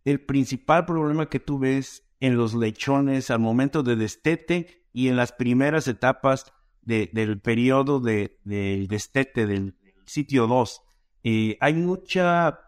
el 0.05 0.25
principal 0.25 0.87
problema 0.87 1.29
que 1.29 1.41
tú 1.41 1.59
ves 1.59 2.09
en 2.21 2.37
los 2.37 2.55
lechones 2.55 3.33
al 3.33 3.41
momento 3.41 3.83
de 3.83 3.97
destete 3.97 4.87
y 4.93 5.09
en 5.09 5.17
las 5.17 5.33
primeras 5.33 5.89
etapas 5.89 6.53
del 6.83 7.41
periodo 7.41 7.99
de, 7.99 8.39
del 8.45 8.87
destete 8.87 9.47
del, 9.47 9.77
sitio 10.07 10.47
2. 10.47 10.83
Eh, 11.25 11.59
hay 11.61 11.75
mucha 11.75 12.61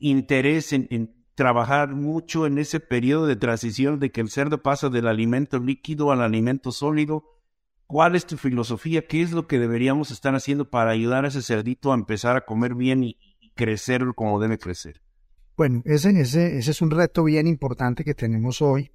interés 0.00 0.72
en 0.72 1.17
trabajar 1.38 1.94
mucho 1.94 2.46
en 2.46 2.58
ese 2.58 2.80
periodo 2.80 3.28
de 3.28 3.36
transición 3.36 4.00
de 4.00 4.10
que 4.10 4.20
el 4.20 4.28
cerdo 4.28 4.60
pasa 4.60 4.88
del 4.88 5.06
alimento 5.06 5.60
líquido 5.60 6.10
al 6.10 6.20
alimento 6.20 6.72
sólido. 6.72 7.22
¿Cuál 7.86 8.16
es 8.16 8.26
tu 8.26 8.36
filosofía? 8.36 9.06
¿Qué 9.06 9.22
es 9.22 9.30
lo 9.30 9.46
que 9.46 9.60
deberíamos 9.60 10.10
estar 10.10 10.34
haciendo 10.34 10.68
para 10.68 10.90
ayudar 10.90 11.24
a 11.24 11.28
ese 11.28 11.40
cerdito 11.40 11.92
a 11.92 11.94
empezar 11.94 12.36
a 12.36 12.40
comer 12.40 12.74
bien 12.74 13.04
y, 13.04 13.16
crecer 13.54 14.02
como 14.16 14.40
debe 14.40 14.58
crecer? 14.58 15.00
Bueno, 15.56 15.80
ese, 15.84 16.10
ese, 16.20 16.58
ese 16.58 16.72
es 16.72 16.82
un 16.82 16.90
reto 16.90 17.22
bien 17.22 17.46
importante 17.46 18.02
que 18.02 18.14
tenemos 18.14 18.60
hoy. 18.60 18.90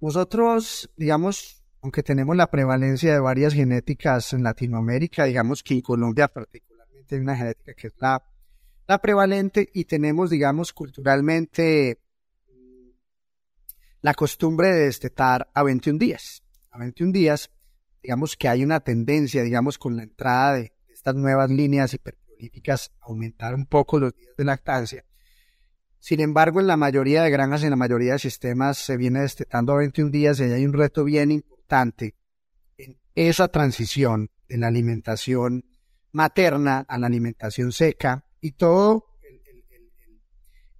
Nosotros, 0.00 0.88
digamos, 0.96 1.64
aunque 1.82 2.04
tenemos 2.04 2.36
la 2.36 2.48
prevalencia 2.48 3.12
de 3.12 3.18
varias 3.18 3.54
genéticas 3.54 4.32
en 4.32 4.44
Latinoamérica, 4.44 5.24
digamos 5.24 5.64
que 5.64 5.74
en 5.74 5.80
Colombia 5.80 6.28
particularmente 6.28 7.16
hay 7.16 7.20
una 7.20 7.36
genética 7.36 7.74
que 7.74 7.88
es 7.88 7.94
la 7.98 8.22
la 8.86 8.98
prevalente 8.98 9.68
y 9.72 9.84
tenemos, 9.84 10.30
digamos, 10.30 10.72
culturalmente 10.72 12.00
la 14.00 14.14
costumbre 14.14 14.68
de 14.68 14.84
destetar 14.84 15.50
a 15.52 15.62
21 15.62 15.98
días. 15.98 16.42
A 16.70 16.78
21 16.78 17.12
días, 17.12 17.50
digamos 18.02 18.36
que 18.36 18.48
hay 18.48 18.62
una 18.62 18.80
tendencia, 18.80 19.42
digamos, 19.42 19.78
con 19.78 19.96
la 19.96 20.04
entrada 20.04 20.54
de 20.54 20.72
estas 20.88 21.14
nuevas 21.16 21.50
líneas 21.50 21.92
hiperprolíficas 21.94 22.92
aumentar 23.00 23.54
un 23.54 23.66
poco 23.66 23.98
los 23.98 24.14
días 24.14 24.36
de 24.36 24.44
lactancia. 24.44 25.04
Sin 25.98 26.20
embargo, 26.20 26.60
en 26.60 26.68
la 26.68 26.76
mayoría 26.76 27.22
de 27.22 27.30
granjas, 27.30 27.64
en 27.64 27.70
la 27.70 27.76
mayoría 27.76 28.12
de 28.12 28.18
sistemas, 28.20 28.78
se 28.78 28.96
viene 28.96 29.22
destetando 29.22 29.72
a 29.72 29.78
21 29.78 30.10
días 30.10 30.38
y 30.38 30.44
hay 30.44 30.64
un 30.64 30.72
reto 30.72 31.02
bien 31.02 31.32
importante 31.32 32.14
en 32.76 32.98
esa 33.16 33.48
transición 33.48 34.30
de 34.48 34.58
la 34.58 34.68
alimentación 34.68 35.64
materna 36.12 36.84
a 36.86 36.98
la 36.98 37.08
alimentación 37.08 37.72
seca 37.72 38.25
y 38.46 38.52
todo 38.52 39.06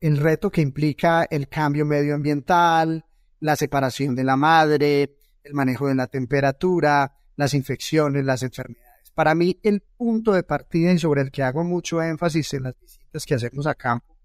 el, 0.01 0.19
reto 0.19 0.51
que 0.51 0.61
implica 0.61 1.27
el 1.29 1.49
cambio 1.49 1.85
medioambiental, 1.85 3.05
la 3.41 3.57
separación 3.57 4.15
de 4.15 4.23
la 4.23 4.37
madre, 4.37 5.17
el 5.43 5.53
manejo 5.53 5.89
de 5.89 5.97
la 5.97 6.07
temperatura, 6.07 7.17
las 7.35 7.55
infecciones, 7.55 8.25
las 8.25 8.45
enfermedades. 8.45 9.11
Para 9.17 9.35
mí, 9.35 9.59
el 9.65 9.81
punto 9.81 10.33
de 10.33 10.45
partida 10.45 10.93
y 10.93 10.99
sobre 11.01 11.23
el 11.23 11.33
que 11.33 11.43
hago 11.43 11.65
mucho 11.65 12.01
énfasis 12.01 12.55
en 12.55 12.63
las 12.65 12.79
visitas 12.81 13.27
que 13.27 13.35
hacemos 13.35 13.67
a 13.67 13.75
campo 13.75 14.17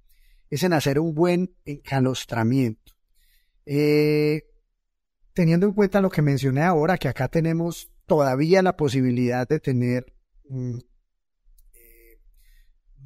es 0.51 0.62
en 0.62 0.73
hacer 0.73 0.99
un 0.99 1.15
buen 1.15 1.56
encalostramiento. 1.65 2.93
Eh, 3.65 4.43
teniendo 5.34 5.65
en 5.65 5.73
cuenta 5.73 5.99
lo 5.99 6.12
que 6.12 6.21
mencioné 6.21 6.62
ahora, 6.62 6.99
que 6.99 7.08
acá 7.08 7.27
tenemos 7.27 7.89
todavía 8.06 8.62
la 8.62 8.77
posibilidad 8.77 9.47
de 9.47 9.60
tener 9.60 10.13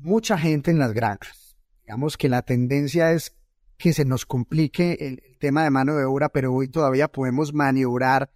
mucha 0.01 0.38
gente 0.38 0.71
en 0.71 0.79
las 0.79 0.93
granjas. 0.93 1.58
Digamos 1.84 2.17
que 2.17 2.29
la 2.29 2.41
tendencia 2.41 3.12
es 3.12 3.36
que 3.77 3.93
se 3.93 4.05
nos 4.05 4.25
complique 4.25 4.97
el, 5.01 5.21
tema 5.39 5.63
de 5.63 5.69
mano 5.69 5.95
de 5.95 6.05
obra, 6.05 6.29
pero 6.29 6.53
hoy 6.53 6.69
todavía 6.69 7.08
podemos 7.08 7.53
maniobrar 7.53 8.31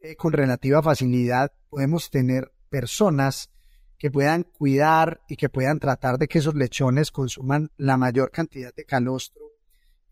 eh, 0.00 0.14
con 0.14 0.32
relativa 0.32 0.82
facilidad. 0.82 1.52
Podemos 1.70 2.10
tener 2.10 2.52
personas 2.68 3.50
que 3.98 4.10
puedan 4.10 4.44
cuidar 4.44 5.22
y 5.28 5.36
que 5.36 5.48
puedan 5.48 5.80
tratar 5.80 6.18
de 6.18 6.28
que 6.28 6.38
esos 6.38 6.54
lechones 6.54 7.10
consuman 7.10 7.70
la 7.76 7.96
mayor 7.96 8.30
cantidad 8.30 8.72
de 8.74 8.84
calostro 8.84 9.42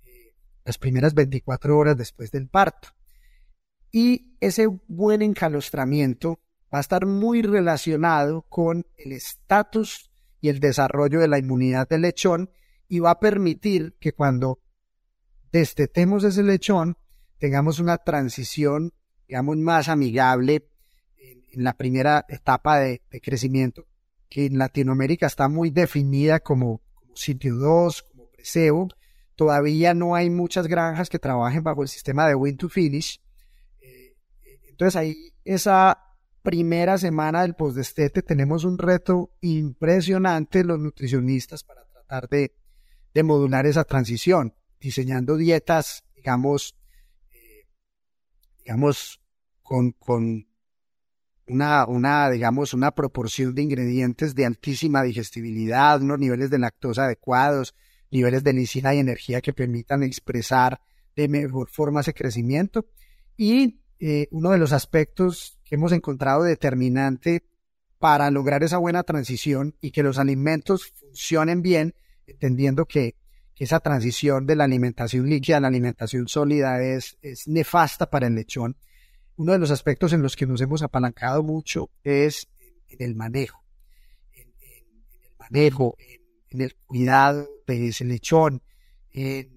eh, 0.02 0.34
las 0.64 0.78
primeras 0.78 1.14
24 1.14 1.76
horas 1.76 1.96
después 1.96 2.30
del 2.30 2.48
parto. 2.48 2.88
Y 3.92 4.36
ese 4.40 4.66
buen 4.88 5.22
encalostramiento 5.22 6.40
va 6.72 6.78
a 6.78 6.80
estar 6.80 7.06
muy 7.06 7.42
relacionado 7.42 8.42
con 8.42 8.86
el 8.96 9.12
estatus 9.12 10.09
y 10.40 10.48
el 10.48 10.60
desarrollo 10.60 11.20
de 11.20 11.28
la 11.28 11.38
inmunidad 11.38 11.88
del 11.88 12.02
lechón 12.02 12.50
y 12.88 12.98
va 12.98 13.12
a 13.12 13.20
permitir 13.20 13.96
que 14.00 14.12
cuando 14.12 14.60
destetemos 15.52 16.24
ese 16.24 16.42
lechón 16.42 16.96
tengamos 17.38 17.78
una 17.78 17.98
transición, 17.98 18.92
digamos, 19.28 19.56
más 19.56 19.88
amigable 19.88 20.68
en, 21.18 21.64
la 21.64 21.76
primera 21.76 22.24
etapa 22.28 22.78
de, 22.78 23.02
crecimiento, 23.22 23.86
que 24.28 24.46
en 24.46 24.58
Latinoamérica 24.58 25.26
está 25.26 25.48
muy 25.48 25.70
definida 25.70 26.40
como, 26.40 26.80
sitio 27.14 27.56
2, 27.56 28.02
como 28.02 28.30
preseo. 28.30 28.88
Todavía 29.34 29.94
no 29.94 30.14
hay 30.14 30.30
muchas 30.30 30.66
granjas 30.66 31.08
que 31.08 31.18
trabajen 31.18 31.62
bajo 31.62 31.82
el 31.82 31.88
sistema 31.88 32.28
de 32.28 32.34
win 32.34 32.56
to 32.56 32.68
finish. 32.68 33.20
Eh, 33.80 34.16
entonces 34.68 34.96
ahí 34.96 35.32
esa 35.44 36.09
primera 36.42 36.98
semana 36.98 37.42
del 37.42 37.54
postdestete 37.54 38.22
tenemos 38.22 38.64
un 38.64 38.78
reto 38.78 39.30
impresionante 39.40 40.64
los 40.64 40.78
nutricionistas 40.78 41.62
para 41.62 41.84
tratar 41.86 42.28
de, 42.28 42.52
modular 43.22 43.66
esa 43.66 43.84
transición, 43.84 44.54
diseñando 44.80 45.36
dietas, 45.36 46.04
digamos, 46.14 46.76
eh, 47.32 47.68
digamos, 48.58 49.20
con, 49.62 49.92
con 49.92 50.46
una, 51.46 51.86
una, 51.86 52.30
digamos, 52.30 52.72
una 52.72 52.92
proporción 52.92 53.54
de 53.54 53.62
ingredientes 53.62 54.34
de 54.34 54.46
altísima 54.46 55.02
digestibilidad, 55.02 56.00
unos 56.00 56.18
niveles 56.18 56.50
de 56.50 56.58
lactosa 56.58 57.04
adecuados, 57.04 57.74
niveles 58.10 58.42
de 58.44 58.52
lisina 58.52 58.94
y 58.94 58.98
energía 58.98 59.40
que 59.40 59.52
permitan 59.52 60.02
expresar 60.02 60.80
de 61.16 61.28
mejor 61.28 61.68
forma 61.68 62.00
ese 62.00 62.14
crecimiento. 62.14 62.86
Y 63.36 63.82
eh, 63.98 64.28
uno 64.30 64.50
de 64.50 64.58
los 64.58 64.72
aspectos 64.72 65.59
hemos 65.70 65.92
encontrado 65.92 66.42
determinante 66.42 67.44
para 67.98 68.30
lograr 68.30 68.62
esa 68.62 68.78
buena 68.78 69.02
transición 69.02 69.76
y 69.80 69.90
que 69.90 70.02
los 70.02 70.18
alimentos 70.18 70.92
funcionen 70.92 71.62
bien, 71.62 71.94
entendiendo 72.26 72.86
que, 72.86 73.14
esa 73.60 73.78
transición 73.80 74.46
de 74.46 74.56
la 74.56 74.64
alimentación 74.64 75.28
líquida 75.28 75.58
a 75.58 75.60
la 75.60 75.68
alimentación 75.68 76.28
sólida 76.28 76.82
es, 76.82 77.18
es 77.20 77.46
nefasta 77.46 78.08
para 78.08 78.26
el 78.26 78.34
lechón. 78.34 78.78
Uno 79.36 79.52
de 79.52 79.58
los 79.58 79.70
aspectos 79.70 80.14
en 80.14 80.22
los 80.22 80.34
que 80.34 80.46
nos 80.46 80.62
hemos 80.62 80.82
apalancado 80.82 81.42
mucho 81.42 81.90
es 82.02 82.48
en 82.88 83.02
el 83.02 83.14
manejo, 83.14 83.62
en, 84.32 84.48
el 84.62 85.36
manejo, 85.38 85.94
en, 86.48 86.60
el 86.62 86.74
cuidado 86.86 87.50
de 87.66 87.88
ese 87.88 88.06
lechón, 88.06 88.62
en 89.12 89.50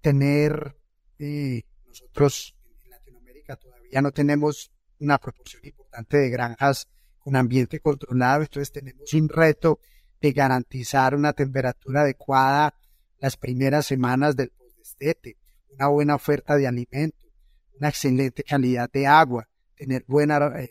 tener 0.00 0.78
eh, 1.18 1.62
nosotros 1.86 2.56
en 2.82 2.90
Latinoamérica 2.92 3.56
todavía 3.56 4.00
no 4.00 4.10
tenemos 4.10 4.72
una 5.00 5.18
proporción 5.18 5.64
importante 5.64 6.18
de 6.18 6.30
granjas 6.30 6.88
con 7.18 7.36
ambiente 7.36 7.80
controlado, 7.80 8.42
entonces 8.42 8.72
tenemos 8.72 9.12
un 9.12 9.28
reto 9.28 9.80
de 10.20 10.32
garantizar 10.32 11.14
una 11.14 11.32
temperatura 11.32 12.02
adecuada 12.02 12.74
las 13.18 13.36
primeras 13.36 13.86
semanas 13.86 14.36
del 14.36 14.50
postdestete, 14.50 15.36
una 15.70 15.88
buena 15.88 16.14
oferta 16.14 16.56
de 16.56 16.66
alimento, 16.66 17.28
una 17.78 17.88
excelente 17.88 18.42
calidad 18.42 18.90
de 18.90 19.06
agua, 19.06 19.48
tener 19.74 20.04
buena, 20.06 20.38
eh, 20.60 20.70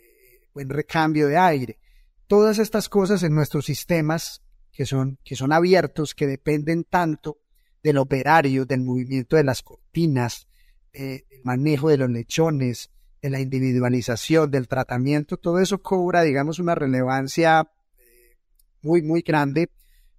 buen 0.54 0.68
recambio 0.68 1.28
de 1.28 1.36
aire, 1.36 1.78
todas 2.26 2.58
estas 2.58 2.88
cosas 2.88 3.22
en 3.22 3.34
nuestros 3.34 3.64
sistemas 3.66 4.42
que 4.72 4.86
son, 4.86 5.18
que 5.24 5.36
son 5.36 5.52
abiertos, 5.52 6.14
que 6.14 6.26
dependen 6.26 6.84
tanto 6.84 7.38
del 7.82 7.98
operario, 7.98 8.66
del 8.66 8.82
movimiento 8.82 9.36
de 9.36 9.44
las 9.44 9.62
cortinas, 9.62 10.46
eh, 10.92 11.24
del 11.28 11.40
manejo 11.44 11.88
de 11.88 11.96
los 11.96 12.10
lechones, 12.10 12.90
de 13.22 13.30
la 13.30 13.40
individualización, 13.40 14.50
del 14.50 14.68
tratamiento, 14.68 15.36
todo 15.36 15.58
eso 15.58 15.82
cobra, 15.82 16.22
digamos, 16.22 16.58
una 16.58 16.74
relevancia 16.74 17.70
eh, 17.98 18.36
muy, 18.82 19.02
muy 19.02 19.22
grande 19.22 19.70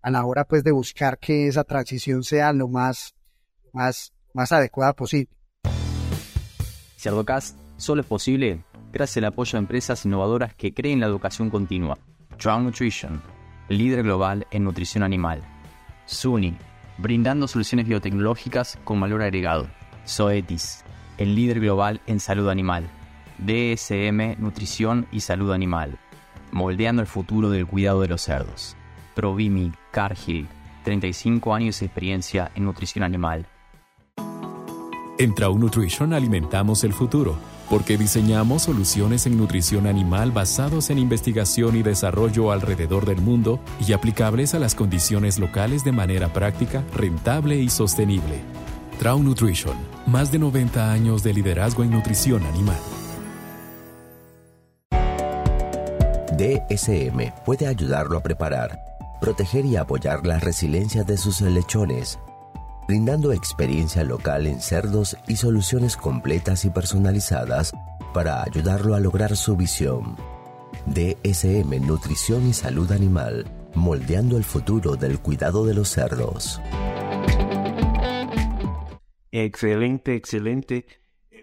a 0.01 0.11
la 0.11 0.25
hora, 0.25 0.45
pues, 0.45 0.63
de 0.63 0.71
buscar 0.71 1.19
que 1.19 1.47
esa 1.47 1.63
transición 1.63 2.23
sea 2.23 2.53
lo 2.53 2.67
más, 2.67 3.15
más, 3.73 4.13
más 4.33 4.51
adecuada 4.51 4.93
posible. 4.93 5.29
Cerdocast 6.97 7.57
solo 7.77 8.01
es 8.01 8.07
posible 8.07 8.63
gracias 8.91 9.17
al 9.17 9.25
apoyo 9.25 9.53
de 9.53 9.59
empresas 9.59 10.05
innovadoras 10.05 10.53
que 10.53 10.73
creen 10.73 10.99
la 10.99 11.07
educación 11.07 11.49
continua. 11.49 11.97
Drown 12.37 12.65
Nutrition, 12.65 13.21
líder 13.69 14.03
global 14.03 14.45
en 14.51 14.63
nutrición 14.63 15.03
animal. 15.03 15.41
SUNY, 16.05 16.57
brindando 16.97 17.47
soluciones 17.47 17.87
biotecnológicas 17.87 18.77
con 18.83 18.99
valor 18.99 19.21
agregado. 19.21 19.67
Zoetis, 20.07 20.83
el 21.21 21.35
líder 21.35 21.59
global 21.59 22.01
en 22.07 22.19
salud 22.19 22.49
animal. 22.49 22.89
DSM, 23.37 24.39
nutrición 24.39 25.07
y 25.11 25.21
salud 25.21 25.51
animal. 25.51 25.99
Moldeando 26.51 27.01
el 27.01 27.07
futuro 27.07 27.49
del 27.49 27.67
cuidado 27.67 28.01
de 28.01 28.07
los 28.07 28.21
cerdos. 28.21 28.75
Provimi, 29.15 29.71
Cargill, 29.91 30.47
35 30.83 31.53
años 31.53 31.79
de 31.79 31.85
experiencia 31.85 32.51
en 32.55 32.65
nutrición 32.65 33.03
animal. 33.03 33.45
En 35.17 35.35
Trau 35.35 35.57
Nutrition 35.59 36.13
alimentamos 36.13 36.83
el 36.83 36.93
futuro 36.93 37.37
porque 37.69 37.97
diseñamos 37.97 38.63
soluciones 38.63 39.25
en 39.27 39.37
nutrición 39.37 39.87
animal 39.87 40.31
basados 40.31 40.89
en 40.89 40.97
investigación 40.97 41.77
y 41.77 41.83
desarrollo 41.83 42.51
alrededor 42.51 43.05
del 43.05 43.21
mundo 43.21 43.61
y 43.87 43.93
aplicables 43.93 44.53
a 44.53 44.59
las 44.59 44.75
condiciones 44.75 45.39
locales 45.39 45.85
de 45.85 45.93
manera 45.93 46.33
práctica, 46.33 46.83
rentable 46.93 47.61
y 47.61 47.69
sostenible. 47.69 48.41
Trau 49.01 49.17
Nutrition, 49.23 49.75
más 50.05 50.31
de 50.31 50.37
90 50.37 50.91
años 50.91 51.23
de 51.23 51.33
liderazgo 51.33 51.81
en 51.81 51.89
nutrición 51.89 52.45
animal. 52.45 52.77
DSM 56.37 57.33
puede 57.43 57.65
ayudarlo 57.65 58.19
a 58.19 58.21
preparar, 58.21 58.79
proteger 59.19 59.65
y 59.65 59.75
apoyar 59.75 60.23
la 60.27 60.37
resiliencia 60.37 61.03
de 61.03 61.17
sus 61.17 61.41
lechones 61.41 62.19
brindando 62.87 63.33
experiencia 63.33 64.03
local 64.03 64.45
en 64.45 64.61
cerdos 64.61 65.17
y 65.27 65.37
soluciones 65.37 65.97
completas 65.97 66.63
y 66.65 66.69
personalizadas 66.69 67.71
para 68.13 68.43
ayudarlo 68.43 68.93
a 68.93 68.99
lograr 68.99 69.35
su 69.35 69.55
visión. 69.55 70.15
DSM 70.85 71.87
Nutrición 71.87 72.47
y 72.47 72.53
Salud 72.53 72.91
Animal, 72.91 73.47
moldeando 73.73 74.37
el 74.37 74.43
futuro 74.43 74.95
del 74.95 75.17
cuidado 75.19 75.65
de 75.65 75.73
los 75.73 75.89
cerdos. 75.89 76.61
Excelente, 79.31 80.15
excelente. 80.15 80.85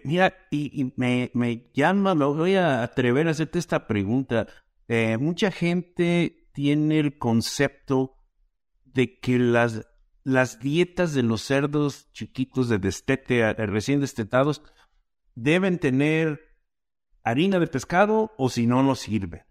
Mira, 0.03 0.33
y, 0.51 0.93
me, 0.95 1.71
llama, 1.73 2.15
me 2.15 2.25
voy 2.25 2.55
a 2.55 2.83
atrever 2.83 3.27
a 3.27 3.31
hacerte 3.31 3.59
esta 3.59 3.87
pregunta. 3.87 4.47
Eh, 4.87 5.17
mucha 5.17 5.51
gente 5.51 6.49
tiene 6.53 6.99
el 6.99 7.17
concepto 7.17 8.15
de 8.85 9.19
que 9.19 9.37
las 9.37 9.85
las 10.23 10.59
dietas 10.59 11.13
de 11.13 11.23
los 11.23 11.41
cerdos 11.41 12.11
chiquitos 12.11 12.69
de 12.69 12.77
destete, 12.77 13.53
recién 13.53 13.99
destetados, 13.99 14.61
deben 15.35 15.79
tener 15.79 16.41
harina 17.23 17.59
de 17.59 17.67
pescado 17.67 18.33
o 18.37 18.49
si 18.49 18.67
no, 18.67 18.83
no 18.83 18.95
sirve. 18.95 19.45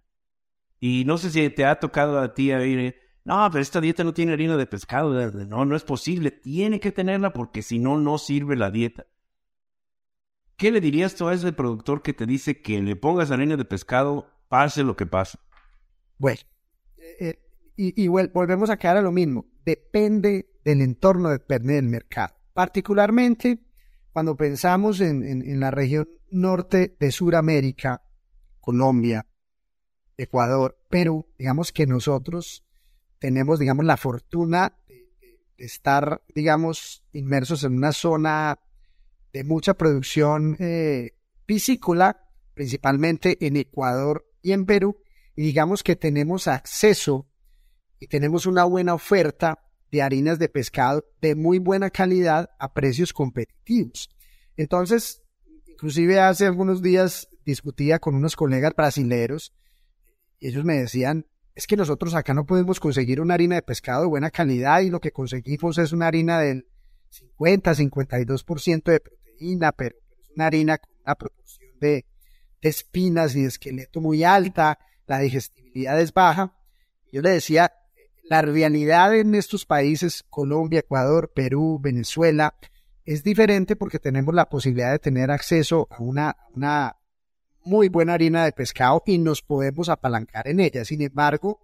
Y 0.81 1.05
no 1.05 1.19
sé 1.19 1.31
si 1.31 1.51
te 1.51 1.65
ha 1.65 1.81
tocado 1.81 2.21
a 2.21 2.35
ti 2.35 2.53
oír, 2.53 2.95
no, 3.29 3.47
pero 3.51 3.61
esta 3.61 3.83
dieta 3.83 4.05
no 4.05 4.15
tiene 4.15 4.33
harina 4.33 4.57
de 4.57 4.65
pescado. 4.65 5.13
No, 5.31 5.67
no 5.67 5.77
es 5.77 5.85
posible. 5.85 6.31
Tiene 6.31 6.81
que 6.81 6.93
tenerla 6.93 7.35
porque 7.35 7.61
si 7.61 7.79
no, 7.79 7.99
no 7.99 8.17
sirve 8.17 8.57
la 8.57 8.71
dieta. 8.71 9.05
¿Qué 10.57 10.71
le 10.71 10.81
dirías 10.81 11.15
tú 11.15 11.29
a 11.29 11.35
ese 11.35 11.53
productor 11.53 12.01
que 12.01 12.15
te 12.15 12.25
dice 12.25 12.63
que 12.63 12.81
le 12.81 12.97
pongas 12.97 13.31
harina 13.31 13.59
de 13.59 13.67
pescado, 13.67 14.31
pase 14.49 14.83
lo 14.83 14.97
que 14.97 15.05
pase? 15.05 15.39
Bueno, 16.17 16.41
eh, 17.21 17.39
y, 17.77 18.09
volvemos 18.09 18.71
a 18.71 18.79
quedar 18.79 18.97
a 18.97 19.03
lo 19.03 19.13
mismo. 19.13 19.45
Depende 19.63 20.49
del 20.65 20.81
entorno 20.81 21.29
de 21.29 21.59
del 21.59 21.85
mercado. 21.85 22.35
Particularmente 22.55 23.61
cuando 24.11 24.39
pensamos 24.39 25.03
en, 25.03 25.61
la 25.61 25.71
región 25.71 26.09
norte 26.31 26.97
de 26.99 27.13
Sudamérica, 27.13 28.03
Colombia, 28.59 29.27
Ecuador, 30.17 30.83
Perú, 30.89 31.27
digamos 31.37 31.73
que 31.73 31.87
nosotros 31.87 32.65
tenemos, 33.19 33.59
digamos, 33.59 33.85
la 33.85 33.97
fortuna 33.97 34.77
de, 34.87 35.09
estar, 35.57 36.23
digamos, 36.35 37.05
inmersos 37.13 37.65
en 37.65 37.77
una 37.77 37.93
zona 37.93 38.61
de 39.33 39.45
mucha 39.45 39.75
producción 39.75 40.57
eh, 40.61 41.17
piscícola, 41.47 42.29
principalmente 42.55 43.45
en 43.47 43.57
Ecuador 43.57 44.27
y 44.43 44.53
en 44.53 44.67
Perú, 44.67 45.03
y 45.35 45.43
digamos 45.43 45.83
que 45.83 45.97
tenemos 45.97 46.49
acceso 46.49 47.29
y 48.01 48.07
tenemos 48.07 48.47
una 48.47 48.65
buena 48.65 48.95
oferta 48.95 49.65
de 49.91 50.03
harinas 50.03 50.39
de 50.39 50.49
pescado 50.49 51.05
de 51.21 51.35
muy 51.35 51.59
buena 51.59 51.91
calidad 51.91 52.51
a 52.59 52.73
precios 52.73 53.13
competitivos. 53.13 54.11
Entonces, 54.57 55.23
inclusive 55.67 56.21
hace 56.21 56.47
algunos 56.47 56.83
días 56.83 57.29
discutía 57.45 57.99
con 57.99 58.15
unos 58.15 58.37
colegas 58.37 58.75
brasileños 58.77 59.55
y 60.39 60.49
ellos 60.49 60.65
me 60.65 60.79
decían, 60.79 61.27
es 61.59 61.67
que 61.67 61.77
nosotros 61.77 62.15
acá 62.15 62.35
no 62.35 62.47
podemos 62.47 62.79
conseguir 62.79 63.21
una 63.21 63.35
harina 63.35 63.57
de 63.57 63.63
pescado 63.63 64.03
de 64.03 64.07
buena 64.07 64.31
calidad 64.31 64.81
y 64.81 64.91
lo 64.91 65.01
que 65.01 65.11
conseguimos 65.11 65.77
es 65.79 65.93
una 65.93 66.07
harina 66.07 66.39
del 66.39 66.69
50, 67.09 67.73
52% 67.73 68.83
de 68.85 69.01
proteína, 69.01 69.73
pero 69.73 69.97
es 69.99 70.31
una 70.37 70.47
harina 70.47 70.79
con 70.79 70.95
una 71.05 71.17
proporción 71.17 71.73
de, 71.81 72.07
espinas 72.61 73.35
y 73.35 73.43
de 73.43 73.49
esqueleto 73.49 74.01
muy 74.01 74.23
alta, 74.23 74.79
la 75.09 75.19
digestibilidad 75.19 76.01
es 76.01 76.15
baja. 76.15 76.55
Yo 77.11 77.23
le 77.23 77.31
decía, 77.31 77.73
la 78.23 78.41
realidad 78.41 79.17
en 79.17 79.35
estos 79.35 79.67
países, 79.67 80.25
Colombia, 80.31 80.79
Ecuador, 80.79 81.33
Perú, 81.35 81.81
Venezuela, 81.83 82.55
es 83.05 83.25
diferente 83.25 83.75
porque 83.75 83.99
tenemos 83.99 84.33
la 84.33 84.49
posibilidad 84.49 84.93
de 84.93 85.01
tener 85.01 85.33
acceso 85.33 85.89
a 85.91 86.01
una 86.05 86.37
muy 87.65 87.89
buena 87.89 88.15
harina 88.15 88.45
de 88.45 88.53
pescado 88.53 89.03
y 89.07 89.19
nos 89.19 89.43
podemos 89.43 89.89
apalancar 89.89 90.49
en 90.49 90.61
ella. 90.61 90.85
Sin 90.85 91.03
embargo, 91.03 91.61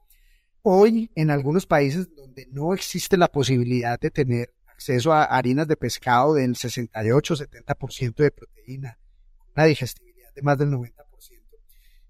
hoy 0.62 1.11
en 1.14 1.30
algunos 1.30 1.66
países 1.66 2.14
donde 2.14 2.46
no 2.50 2.74
existe 2.74 3.16
la 3.16 3.28
posibilidad 3.28 3.98
de 3.98 4.11
tener 4.11 4.54
acceso 4.66 5.12
a 5.12 5.24
harinas 5.24 5.68
de 5.68 5.76
pescado 5.76 6.35
del 6.35 6.54
68-70% 6.54 8.14
de 8.16 8.30
proteína, 8.30 8.98
una 9.54 9.66
digestibilidad 9.66 10.33
de 10.35 10.42
más 10.42 10.59
del 10.59 10.70
90%, 10.70 10.94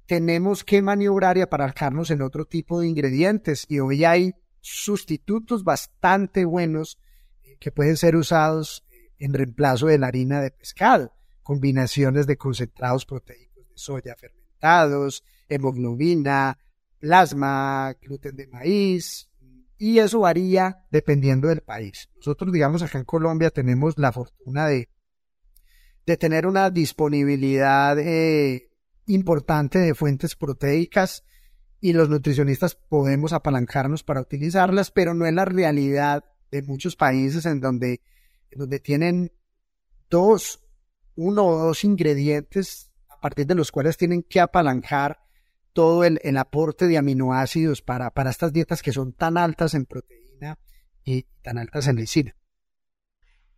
tenemos 0.07 0.65
que 0.65 0.83
maniobrar 0.83 1.39
y 1.39 1.41
apalacarnos 1.41 2.11
en 2.11 2.23
otro 2.23 2.45
tipo 2.45 2.81
de 2.81 2.89
ingredientes. 2.89 3.65
Y 3.69 3.81
hoy 3.81 4.05
hay 4.05 4.35
sustitutos 4.61 5.65
bastante 5.65 6.45
buenos 6.45 6.99
eh, 7.43 7.57
que 7.59 7.73
pueden 7.73 7.97
ser 7.97 8.17
usados 8.17 8.85
eh, 8.91 9.13
en 9.19 9.33
reemplazo 9.33 9.87
de 9.87 9.99
la 9.99 10.09
harina 10.09 10.43
de 10.43 10.51
pescado, 10.51 11.13
combinaciones 11.43 12.27
de 12.27 12.37
concentrados 12.37 13.07
proteicos 13.07 13.54
soya 13.75 14.17
fermentados, 14.17 15.23
hemoglobina, 15.49 16.59
plasma, 16.99 17.95
gluten 18.01 18.37
de 18.37 18.47
maíz, 18.47 19.29
y 19.79 19.99
eso 19.99 20.21
varía 20.21 20.85
dependiendo 20.91 21.49
del 21.49 21.61
país. 21.61 22.09
Nosotros, 22.17 22.53
digamos, 22.53 22.83
acá 22.83 22.99
en 22.99 23.05
Colombia 23.05 23.51
tenemos 23.51 23.99
la 23.99 24.13
fortuna 24.13 24.67
de, 24.67 24.89
de 26.07 26.17
tener 26.17 26.47
una 26.47 26.71
disponibilidad 26.71 27.99
eh, 27.99 28.71
importante 29.07 29.79
de 29.79 29.95
fuentes 29.95 30.37
proteicas 30.37 31.25
y 31.81 31.93
los 31.93 32.09
nutricionistas 32.09 32.77
podemos 32.77 33.35
apalancarnos 33.35 34.03
para 34.03 34.23
utilizarlas, 34.23 34.91
pero 34.91 35.13
no 35.13 35.27
es 35.27 35.35
la 35.35 35.45
realidad 35.45 36.25
de 36.51 36.63
muchos 36.63 36.97
países 36.97 37.45
en 37.45 37.61
donde, 37.61 38.01
donde 38.53 38.81
tienen 38.81 39.33
dos, 40.09 40.65
uno 41.17 41.45
o 41.45 41.59
dos 41.59 41.85
ingredientes 41.85 42.91
partir 43.25 43.47
de 43.47 43.55
los 43.55 43.73
cuales 43.73 43.97
tienen 43.97 44.23
que 44.23 44.39
apalancar 44.39 45.21
todo 45.73 46.05
el, 46.05 46.37
aporte 46.37 46.87
de 46.87 46.99
aminoácidos 46.99 47.81
para, 47.81 48.11
para 48.11 48.29
estas 48.29 48.53
dietas 48.53 48.83
que 48.83 48.93
son 48.93 49.15
tan 49.15 49.39
altas 49.39 49.73
en 49.73 49.87
proteína 49.87 50.59
y 51.05 51.23
tan 51.41 51.57
altas 51.57 51.89
en 51.89 51.97
lisina. 51.97 52.37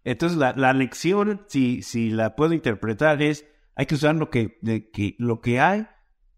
Entonces 0.05 0.39
la, 0.39 0.53
la 0.53 0.73
lección, 0.73 1.45
si, 1.49 1.83
si 1.83 2.11
la 2.11 2.37
puedo 2.37 2.53
interpretar, 2.53 3.21
es 3.21 3.45
hay 3.75 3.87
que 3.87 3.97
usar 3.97 4.15
lo 4.15 4.31
que, 4.31 4.57
de, 4.63 4.89
que, 4.89 5.17
lo 5.19 5.41
que 5.41 5.59
hay 5.59 5.89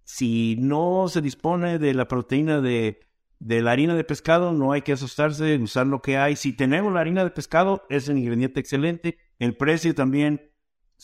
si 0.04 0.56
no 0.58 1.08
se 1.08 1.20
dispone 1.20 1.78
de 1.78 1.92
la 1.92 2.08
proteína 2.08 2.62
de, 2.62 2.98
la 3.40 3.70
harina 3.70 3.94
de 3.94 4.04
pescado, 4.04 4.54
no 4.54 4.72
hay 4.72 4.80
que 4.80 4.92
asustarse 4.92 5.44
de 5.44 5.58
usar 5.58 5.86
lo 5.86 6.00
que 6.00 6.16
hay. 6.16 6.34
Si 6.34 6.54
tenemos 6.54 6.94
la 6.94 7.00
harina 7.00 7.24
de 7.24 7.30
pescado, 7.30 7.84
es 7.90 8.08
un 8.08 8.16
ingrediente 8.16 8.58
excelente. 8.58 9.18
El 9.38 9.54
precio 9.54 9.94
también 9.94 10.47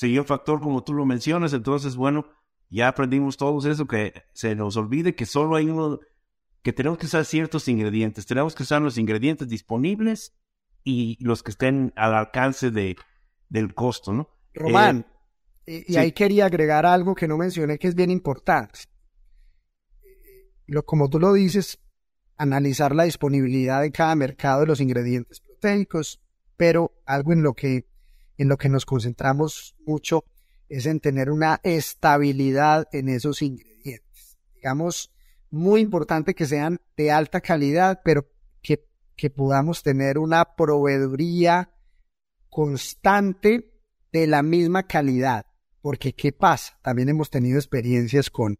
un 0.03 0.25
factor 0.25 0.61
como 0.61 0.83
tú 0.83 0.95
lo 0.95 1.07
mencionas. 1.07 1.53
Entonces, 1.53 1.97
bueno, 1.97 2.27
ya 2.71 2.89
aprendimos 2.89 3.37
todos 3.37 3.65
eso, 3.65 3.87
que 3.87 4.13
se 4.33 4.55
nos 4.55 4.77
olvide 4.77 5.15
que 5.15 5.27
solo 5.27 5.57
hay 5.57 5.67
uno, 5.69 6.01
que 6.63 6.73
tenemos 6.73 6.99
que 6.99 7.07
usar 7.07 7.25
ciertos 7.25 7.69
ingredientes. 7.69 8.27
Tenemos 8.27 8.55
que 8.55 8.63
usar 8.63 8.83
los 8.83 8.99
ingredientes 8.99 9.49
disponibles 9.49 10.35
y 10.83 11.17
los 11.25 11.43
que 11.43 11.51
estén 11.53 11.93
al 11.97 12.15
alcance 12.15 12.71
de, 12.71 12.97
del 13.49 13.75
costo, 13.75 14.13
¿no? 14.13 14.29
Román, 14.53 15.07
eh, 15.67 15.85
y, 15.87 15.97
ahí 15.97 16.13
quería 16.13 16.47
agregar 16.47 16.87
algo 16.87 17.15
que 17.15 17.27
no 17.27 17.37
mencioné 17.39 17.79
que 17.79 17.89
es 17.89 17.95
bien 17.95 18.11
importante. 18.11 18.81
Lo, 20.67 20.85
como 20.85 21.09
tú 21.09 21.19
lo 21.19 21.33
dices, 21.33 21.79
analizar 22.37 22.95
la 22.95 23.05
disponibilidad 23.05 23.83
de 23.83 23.93
cada 23.93 24.15
mercado 24.15 24.61
de 24.61 24.67
los 24.67 24.81
ingredientes 24.81 25.41
proteicos, 25.41 26.23
pero 26.57 26.93
algo 27.07 27.33
en 27.33 27.43
lo 27.43 27.55
que, 27.55 27.87
en 28.37 28.49
lo 28.49 28.57
que 28.57 28.69
nos 28.69 28.87
concentramos 28.87 29.75
mucho 29.87 30.25
es 30.69 30.87
en 30.87 31.01
tener 31.01 31.31
una 31.31 31.61
estabilidad 31.63 32.89
en 32.93 33.09
esos 33.09 33.43
ingredientes. 33.43 34.39
Digamos, 34.55 35.13
muy 35.51 35.81
importante 35.81 36.35
que 36.35 36.47
sean 36.47 36.81
de 36.97 37.13
alta 37.13 37.41
calidad, 37.41 38.01
pero 38.05 38.29
que, 38.63 38.87
que 39.17 39.31
podamos 39.31 39.83
tener 39.83 40.19
una 40.19 40.57
proveeduría 40.57 41.71
constante 42.49 43.73
de 44.13 44.27
la 44.27 44.43
misma 44.43 44.85
calidad. 44.85 45.47
Porque, 45.81 46.15
¿qué 46.15 46.33
pasa? 46.33 46.79
También 46.83 47.09
hemos 47.11 47.31
tenido 47.31 47.59
experiencias 47.59 48.31
con, 48.31 48.59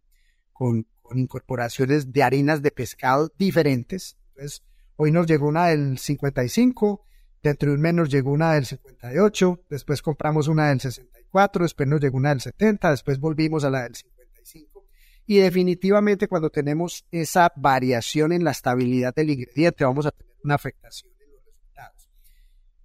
con, 0.53 0.87
con 1.01 1.19
incorporaciones 1.19 2.13
de 2.13 2.23
harinas 2.23 2.61
de 2.61 2.71
pescado 2.71 3.33
diferentes. 3.39 4.17
Entonces, 4.29 4.63
hoy 4.97 5.11
nos 5.11 5.27
llegó 5.27 5.49
una 5.49 5.69
del 5.69 5.99
55, 5.99 7.07
dentro 7.45 7.69
de 7.69 7.77
un 7.77 7.83
mes 7.83 7.95
nos 7.95 8.09
llegó 8.09 8.33
una 8.33 8.55
del 8.55 8.65
58, 8.65 9.65
después 9.69 10.01
compramos 10.01 10.49
una 10.49 10.71
del 10.71 10.81
64, 10.81 11.63
después 11.63 11.87
nos 11.87 12.01
llegó 12.01 12.17
una 12.17 12.31
del 12.31 12.41
70, 12.41 12.91
después 12.91 13.21
volvimos 13.21 13.65
a 13.65 13.71
la 13.71 13.83
del 13.83 13.95
55. 13.95 14.87
Y 15.27 15.39
definitivamente 15.39 16.27
cuando 16.27 16.49
tenemos 16.49 17.07
esa 17.11 17.53
variación 17.55 18.33
en 18.33 18.45
la 18.45 18.51
estabilidad 18.51 19.15
del 19.15 19.31
ingrediente, 19.31 19.85
vamos 19.85 20.07
a 20.07 20.11
tener 20.11 20.35
una 20.43 20.55
afectación 20.55 21.13
en 21.21 21.33
los 21.33 21.45
resultados. 21.45 22.09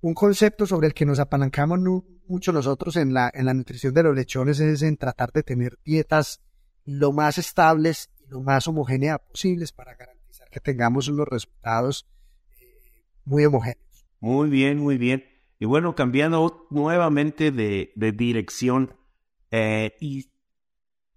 Un 0.01 0.13
concepto 0.13 0.65
sobre 0.65 0.87
el 0.87 0.93
que 0.93 1.05
nos 1.05 1.19
apalancamos 1.19 1.79
mucho 2.27 2.51
nosotros 2.51 2.97
en 2.97 3.13
la, 3.13 3.31
nutrición 3.33 3.93
de 3.93 4.03
los 4.03 4.15
lechones 4.15 4.59
es 4.59 4.81
en 4.81 4.97
tratar 4.97 5.31
de 5.31 5.43
tener 5.43 5.79
dietas 5.85 6.41
lo 6.83 7.13
más 7.13 7.37
estables 7.37 8.09
y 8.19 8.27
lo 8.27 8.41
más 8.41 8.67
homogéneas 8.67 9.19
posibles 9.19 9.71
para 9.71 9.95
garantizar 9.95 10.49
que 10.49 10.59
tengamos 10.59 11.07
unos 11.07 11.27
resultados 11.29 12.07
eh, 12.59 13.05
muy 13.23 13.45
homogéneos. 13.45 13.88
Muy 14.19 14.49
bien, 14.49 14.79
muy 14.79 14.97
bien. 14.97 15.25
Y 15.59 15.65
bueno, 15.65 15.95
cambiando 15.95 16.67
nuevamente 16.69 17.51
de, 17.51 17.91
dirección 17.95 18.95
eh, 19.51 19.95
y 19.99 20.31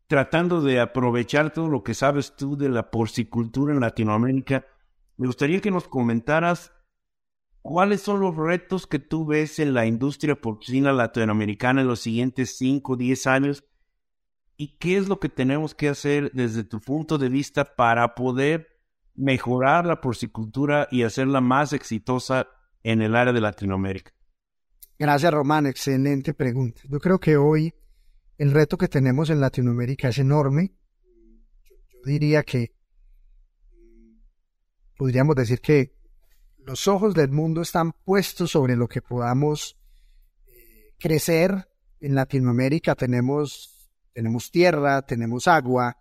tratando 0.06 0.60
de 0.60 0.80
aprovechar 0.80 1.52
todo 1.52 1.68
lo 1.68 1.82
que 1.82 1.94
sabes 1.94 2.36
tú 2.36 2.56
de 2.56 2.68
la 2.68 2.90
porcicultura 2.90 3.72
en 3.72 3.80
Latinoamérica, 3.80 4.66
me 5.16 5.26
gustaría 5.26 5.60
que 5.60 5.70
nos 5.70 5.88
comentaras 5.88 6.72
cuáles 7.60 8.02
son 8.02 8.20
los 8.20 8.36
retos 8.36 8.86
que 8.86 8.98
tú 8.98 9.24
ves 9.24 9.58
en 9.58 9.74
la 9.74 9.86
industria 9.86 10.40
porcina 10.40 10.92
latinoamericana 10.92 11.82
en 11.82 11.86
los 11.86 12.00
siguientes 12.00 12.56
5 12.58 12.92
o 12.92 12.96
10 12.96 13.26
años 13.28 13.64
y 14.56 14.76
qué 14.78 14.96
es 14.96 15.08
lo 15.08 15.20
que 15.20 15.28
tenemos 15.28 15.74
que 15.74 15.88
hacer 15.88 16.32
desde 16.32 16.64
tu 16.64 16.80
punto 16.80 17.18
de 17.18 17.28
vista 17.28 17.76
para 17.76 18.14
poder 18.14 18.68
mejorar 19.14 19.86
la 19.86 20.00
porcicultura 20.00 20.88
y 20.90 21.04
hacerla 21.04 21.40
más 21.40 21.72
exitosa 21.72 22.48
en 22.82 23.02
el 23.02 23.14
área 23.14 23.32
de 23.32 23.40
Latinoamérica. 23.40 24.12
Gracias, 24.98 25.32
Román. 25.32 25.66
Excelente 25.66 26.34
pregunta. 26.34 26.82
Yo 26.88 26.98
creo 27.00 27.18
que 27.18 27.36
hoy 27.36 27.74
el 28.38 28.52
reto 28.52 28.76
que 28.76 28.88
tenemos 28.88 29.30
en 29.30 29.40
Latinoamérica 29.40 30.08
es 30.08 30.18
enorme. 30.18 30.72
Yo 31.92 31.98
diría 32.04 32.42
que 32.42 32.74
podríamos 34.96 35.34
decir 35.36 35.60
que 35.60 35.94
los 36.58 36.86
ojos 36.86 37.14
del 37.14 37.30
mundo 37.30 37.62
están 37.62 37.92
puestos 37.92 38.52
sobre 38.52 38.76
lo 38.76 38.86
que 38.86 39.02
podamos 39.02 39.76
eh, 40.46 40.94
crecer 40.98 41.68
en 42.00 42.14
Latinoamérica. 42.14 42.94
Tenemos 42.94 43.72
tenemos 44.12 44.50
tierra, 44.50 45.02
tenemos 45.02 45.48
agua 45.48 45.96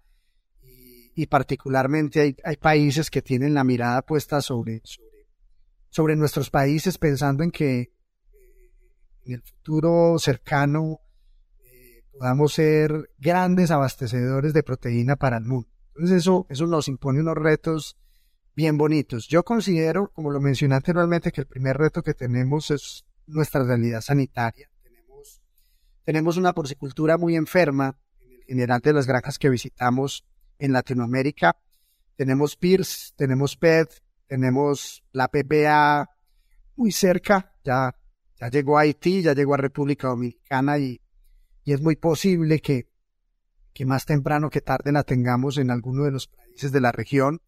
y, 1.16 1.26
particularmente 1.28 2.36
hay, 2.44 2.56
países 2.58 3.10
que 3.10 3.22
tienen 3.22 3.54
la 3.54 3.64
mirada 3.64 4.02
puesta 4.02 4.42
sobre, 4.42 4.82
nuestros 5.98 6.50
países 6.50 6.98
pensando 6.98 7.44
en 7.44 7.52
que 7.52 7.80
eh, 7.80 7.92
en 9.26 9.34
el 9.34 9.42
futuro 9.42 10.18
cercano 10.20 11.00
eh, 11.64 12.04
podamos 12.12 12.54
ser 12.54 13.12
grandes 13.18 13.72
abastecedores 13.72 14.54
de 14.54 14.64
proteína 14.64 15.16
para 15.16 15.38
el 15.38 15.46
mundo. 15.46 15.70
Entonces 15.96 16.18
eso, 16.18 16.46
eso 16.50 16.68
nos 16.68 16.88
impone 16.88 17.20
unos 17.20 17.36
retos 17.36 17.98
bien 18.56 18.78
bonitos. 18.78 19.28
Yo 19.28 19.44
considero, 19.44 20.12
como 20.14 20.32
lo 20.32 20.40
mencioné 20.40 20.76
anteriormente, 20.76 21.32
que 21.32 21.42
el 21.42 21.48
primer 21.48 21.78
reto 21.78 22.02
que 22.02 22.14
tenemos 22.14 22.72
es 22.72 23.06
nuestra 23.28 23.64
realidad 23.64 24.02
sanitaria 24.02 24.72
tenemos 26.04 26.38
una 26.38 26.54
porcicultura 26.54 27.18
muy 27.18 27.36
enferma 27.36 27.98
en 28.22 28.42
general 28.48 28.82
de 28.82 28.94
las 28.94 29.08
granjas 29.08 29.38
que 29.38 29.50
visitamos 29.50 30.26
en 30.60 30.74
Latinoamérica. 30.74 31.58
Tenemos 32.16 32.56
PIRS, 32.56 33.14
tenemos 33.16 33.56
PET, 33.56 34.01
tenemos 34.32 35.04
la 35.12 35.28
PPA 35.28 36.10
muy 36.78 36.94
cerca, 36.94 37.54
ya, 37.66 37.94
ya 38.40 38.48
llegó 38.48 38.78
a 38.78 38.84
Haití, 38.84 39.22
ya 39.22 39.34
llegó 39.34 39.56
a 39.56 39.58
República 39.58 40.08
Dominicana 40.08 40.78
y, 40.78 41.02
y 41.66 41.74
es 41.74 41.82
muy 41.82 41.98
posible 41.98 42.62
que, 42.62 42.88
que 43.74 43.86
más 43.86 44.06
temprano 44.06 44.50
que 44.50 44.62
tarde 44.62 44.94
la 44.94 45.04
tengamos 45.04 45.58
en 45.58 45.70
alguno 45.70 46.06
de 46.06 46.12
los 46.12 46.30
países 46.30 46.72
de 46.72 46.80
la 46.80 46.94
región. 46.94 47.42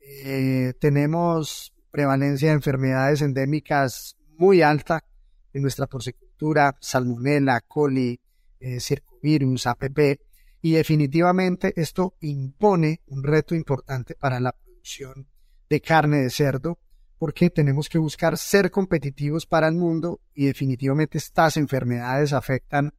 Eh, 0.00 0.74
tenemos 0.80 1.72
prevalencia 1.92 2.48
de 2.48 2.54
enfermedades 2.54 3.22
endémicas 3.22 4.16
muy 4.38 4.60
alta 4.60 5.04
en 5.52 5.62
nuestra 5.62 5.86
porcicultura 5.86 6.76
salmonella, 6.80 7.60
coli, 7.60 8.20
eh, 8.58 8.80
circovirus, 8.80 9.68
APP, 9.68 10.18
y 10.62 10.72
definitivamente 10.72 11.80
esto 11.80 12.16
impone 12.22 13.02
un 13.06 13.22
reto 13.22 13.54
importante 13.54 14.16
para 14.16 14.40
la 14.40 14.50
producción 14.50 15.28
de 15.68 15.80
carne 15.80 16.18
de 16.18 16.30
cerdo, 16.30 16.78
porque 17.18 17.50
tenemos 17.50 17.88
que 17.88 17.98
buscar 17.98 18.38
ser 18.38 18.70
competitivos 18.70 19.46
para 19.46 19.68
el 19.68 19.74
mundo 19.74 20.20
y 20.34 20.46
definitivamente 20.46 21.18
estas 21.18 21.56
enfermedades 21.56 22.32
afectan 22.32 22.94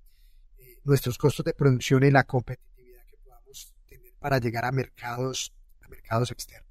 eh, 0.58 0.80
nuestros 0.84 1.18
costos 1.18 1.46
de 1.46 1.54
producción 1.54 2.04
y 2.04 2.12
la 2.12 2.26
competitividad 2.26 3.06
que 3.10 3.18
podamos 3.18 3.74
tener 3.88 4.14
para 4.20 4.40
llegar 4.40 4.66
a 4.66 4.72
mercados, 4.72 5.54
a 5.82 5.88
mercados 5.88 6.32
externos. 6.32 6.70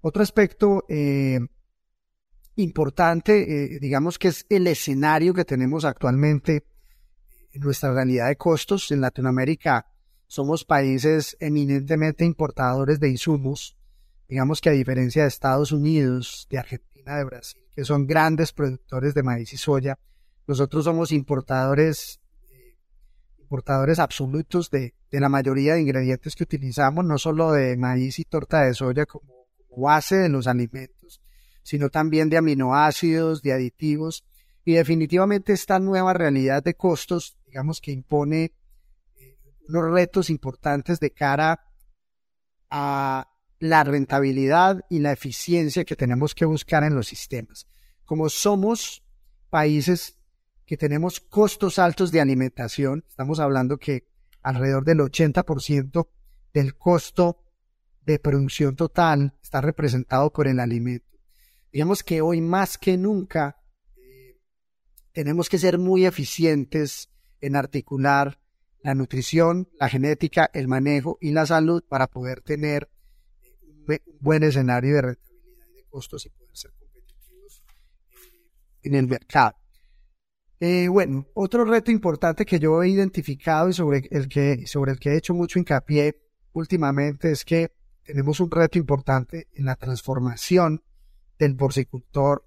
Otro 0.00 0.22
aspecto 0.22 0.84
eh, 0.88 1.38
importante, 2.56 3.74
eh, 3.74 3.78
digamos 3.80 4.18
que 4.18 4.28
es 4.28 4.44
el 4.48 4.66
escenario 4.66 5.32
que 5.32 5.44
tenemos 5.44 5.84
actualmente 5.84 6.64
en 7.52 7.62
nuestra 7.62 7.92
realidad 7.92 8.28
de 8.28 8.36
costos. 8.36 8.90
En 8.90 9.00
Latinoamérica 9.00 9.86
somos 10.26 10.64
países 10.64 11.36
eminentemente 11.40 12.24
importadores 12.24 12.98
de 13.00 13.10
insumos, 13.10 13.76
digamos 14.28 14.60
que 14.60 14.70
a 14.70 14.72
diferencia 14.72 15.22
de 15.22 15.28
Estados 15.28 15.72
Unidos, 15.72 16.46
de 16.50 16.58
Argentina, 16.58 17.16
de 17.16 17.24
Brasil, 17.24 17.60
que 17.74 17.84
son 17.84 18.06
grandes 18.06 18.52
productores 18.52 19.14
de 19.14 19.22
maíz 19.22 19.52
y 19.52 19.56
soya, 19.56 19.98
nosotros 20.46 20.84
somos 20.84 21.12
importadores, 21.12 22.20
eh, 22.50 22.76
importadores 23.38 23.98
absolutos 23.98 24.70
de, 24.70 24.94
de, 25.10 25.20
la 25.20 25.28
mayoría 25.28 25.74
de 25.74 25.82
ingredientes 25.82 26.34
que 26.36 26.44
utilizamos, 26.44 27.04
no 27.04 27.18
solo 27.18 27.52
de 27.52 27.76
maíz 27.76 28.18
y 28.18 28.24
torta 28.24 28.62
de 28.62 28.74
soya 28.74 29.06
como 29.06 29.46
base 29.76 30.16
de 30.16 30.28
los 30.28 30.46
alimentos, 30.46 31.20
sino 31.62 31.88
también 31.90 32.28
de 32.28 32.36
aminoácidos, 32.36 33.42
de 33.42 33.52
aditivos, 33.52 34.24
y 34.64 34.74
definitivamente 34.74 35.52
esta 35.52 35.78
nueva 35.78 36.14
realidad 36.14 36.62
de 36.62 36.74
costos, 36.74 37.36
digamos 37.46 37.80
que 37.80 37.92
impone 37.92 38.52
eh, 39.16 39.38
unos 39.68 39.92
retos 39.92 40.30
importantes 40.30 41.00
de 41.00 41.10
cara 41.10 41.66
a 42.70 43.33
la 43.58 43.84
rentabilidad 43.84 44.84
y 44.90 44.98
la 44.98 45.12
eficiencia 45.12 45.84
que 45.84 45.96
tenemos 45.96 46.34
que 46.34 46.44
buscar 46.44 46.84
en 46.84 46.94
los 46.94 47.06
sistemas. 47.06 47.66
Como 48.04 48.28
somos 48.28 49.04
países 49.50 50.18
que 50.66 50.76
tenemos 50.76 51.20
costos 51.20 51.78
altos 51.78 52.10
de 52.10 52.20
alimentación, 52.20 53.04
estamos 53.08 53.38
hablando 53.40 53.78
que 53.78 54.08
alrededor 54.42 54.84
del 54.84 54.98
80% 54.98 56.08
del 56.52 56.76
costo 56.76 57.42
de 58.04 58.18
producción 58.18 58.76
total 58.76 59.36
está 59.42 59.60
representado 59.60 60.32
por 60.32 60.46
el 60.46 60.60
alimento. 60.60 61.18
Digamos 61.72 62.02
que 62.02 62.20
hoy 62.20 62.40
más 62.40 62.78
que 62.78 62.96
nunca 62.96 63.56
eh, 63.96 64.38
tenemos 65.12 65.48
que 65.48 65.58
ser 65.58 65.78
muy 65.78 66.06
eficientes 66.06 67.10
en 67.40 67.56
articular 67.56 68.38
la 68.82 68.94
nutrición, 68.94 69.68
la 69.80 69.88
genética, 69.88 70.50
el 70.52 70.68
manejo 70.68 71.18
y 71.20 71.32
la 71.32 71.46
salud 71.46 71.82
para 71.88 72.06
poder 72.06 72.42
tener 72.42 72.90
buen 74.20 74.42
escenario 74.42 74.94
de 74.94 75.02
rentabilidad 75.02 75.66
y 75.72 75.76
de 75.76 75.84
costos 75.88 76.26
y 76.26 76.30
poder 76.30 76.56
ser 76.56 76.72
competitivos 76.72 77.62
eh, 78.10 78.50
en 78.82 78.94
el 78.94 79.08
mercado. 79.08 79.56
Eh, 80.60 80.88
bueno, 80.88 81.26
otro 81.34 81.64
reto 81.64 81.90
importante 81.90 82.46
que 82.46 82.58
yo 82.58 82.82
he 82.82 82.88
identificado 82.88 83.68
y 83.68 83.72
sobre 83.72 84.08
el 84.10 84.28
que, 84.28 84.66
sobre 84.66 84.92
el 84.92 84.98
que 84.98 85.10
he 85.10 85.16
hecho 85.16 85.34
mucho 85.34 85.58
hincapié 85.58 86.20
últimamente 86.52 87.32
es 87.32 87.44
que 87.44 87.72
tenemos 88.04 88.40
un 88.40 88.50
reto 88.50 88.78
importante 88.78 89.48
en 89.52 89.64
la 89.64 89.76
transformación 89.76 90.82
del 91.38 91.56
porcicultor, 91.56 92.46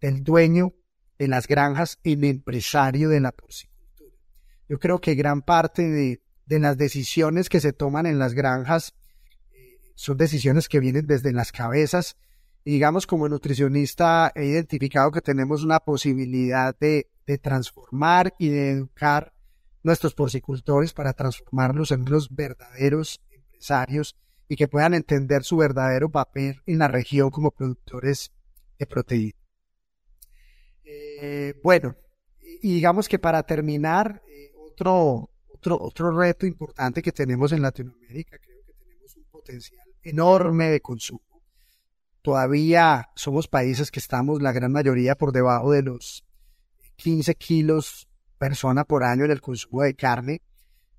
del 0.00 0.22
dueño 0.22 0.74
de 1.18 1.28
las 1.28 1.46
granjas, 1.46 1.98
el 2.02 2.24
empresario 2.24 3.08
de 3.08 3.20
la 3.20 3.32
porcicultura. 3.32 4.16
Yo 4.68 4.78
creo 4.78 5.00
que 5.00 5.14
gran 5.14 5.42
parte 5.42 5.88
de, 5.88 6.20
las 6.46 6.76
decisiones 6.76 7.48
que 7.48 7.60
se 7.60 7.72
toman 7.72 8.06
en 8.06 8.18
las 8.18 8.34
granjas 8.34 8.94
son 10.00 10.16
decisiones 10.16 10.66
que 10.70 10.80
vienen 10.80 11.06
desde 11.06 11.30
las 11.30 11.52
cabezas. 11.52 12.16
Y 12.64 12.72
digamos, 12.72 13.06
como 13.06 13.28
nutricionista 13.28 14.32
he 14.34 14.46
identificado 14.46 15.10
que 15.10 15.20
tenemos 15.20 15.62
una 15.62 15.78
posibilidad 15.78 16.74
de, 16.78 17.10
transformar 17.42 18.34
y 18.38 18.48
de 18.48 18.70
educar 18.70 19.32
nuestros 19.82 20.14
porcicultores 20.14 20.94
para 20.94 21.12
transformarlos 21.12 21.90
en 21.92 22.06
los 22.06 22.34
verdaderos 22.34 23.20
empresarios 23.30 24.16
y 24.48 24.56
que 24.56 24.68
puedan 24.68 24.94
entender 24.94 25.44
su 25.44 25.58
verdadero 25.58 26.10
papel 26.10 26.62
en 26.66 26.78
la 26.78 26.88
región 26.88 27.30
como 27.30 27.50
productores 27.50 28.32
de 28.78 28.86
proteína. 28.86 29.38
Eh, 30.82 31.60
bueno, 31.62 31.94
y 32.62 32.74
digamos 32.74 33.06
que 33.06 33.18
para 33.18 33.42
terminar, 33.42 34.22
eh, 34.26 34.50
otro, 34.56 35.30
otro, 35.52 35.78
otro 35.78 36.18
reto 36.18 36.46
importante 36.46 37.02
que 37.02 37.12
tenemos 37.12 37.52
en 37.52 37.62
Latinoamérica, 37.62 38.38
creo 38.38 38.64
que 38.64 38.72
tenemos 38.72 39.14
un 39.14 39.24
potencial 39.30 39.89
enorme 40.02 40.68
de 40.70 40.80
consumo. 40.80 41.42
Todavía 42.22 43.08
somos 43.14 43.48
países 43.48 43.90
que 43.90 43.98
estamos 43.98 44.42
la 44.42 44.52
gran 44.52 44.72
mayoría 44.72 45.14
por 45.14 45.32
debajo 45.32 45.72
de 45.72 45.82
los 45.82 46.24
15 46.96 47.34
kilos 47.36 48.08
persona 48.40 48.84
por 48.84 49.04
año 49.04 49.24
en 49.24 49.30
el 49.30 49.40
consumo 49.40 49.82
de 49.82 49.94
carne. 49.94 50.42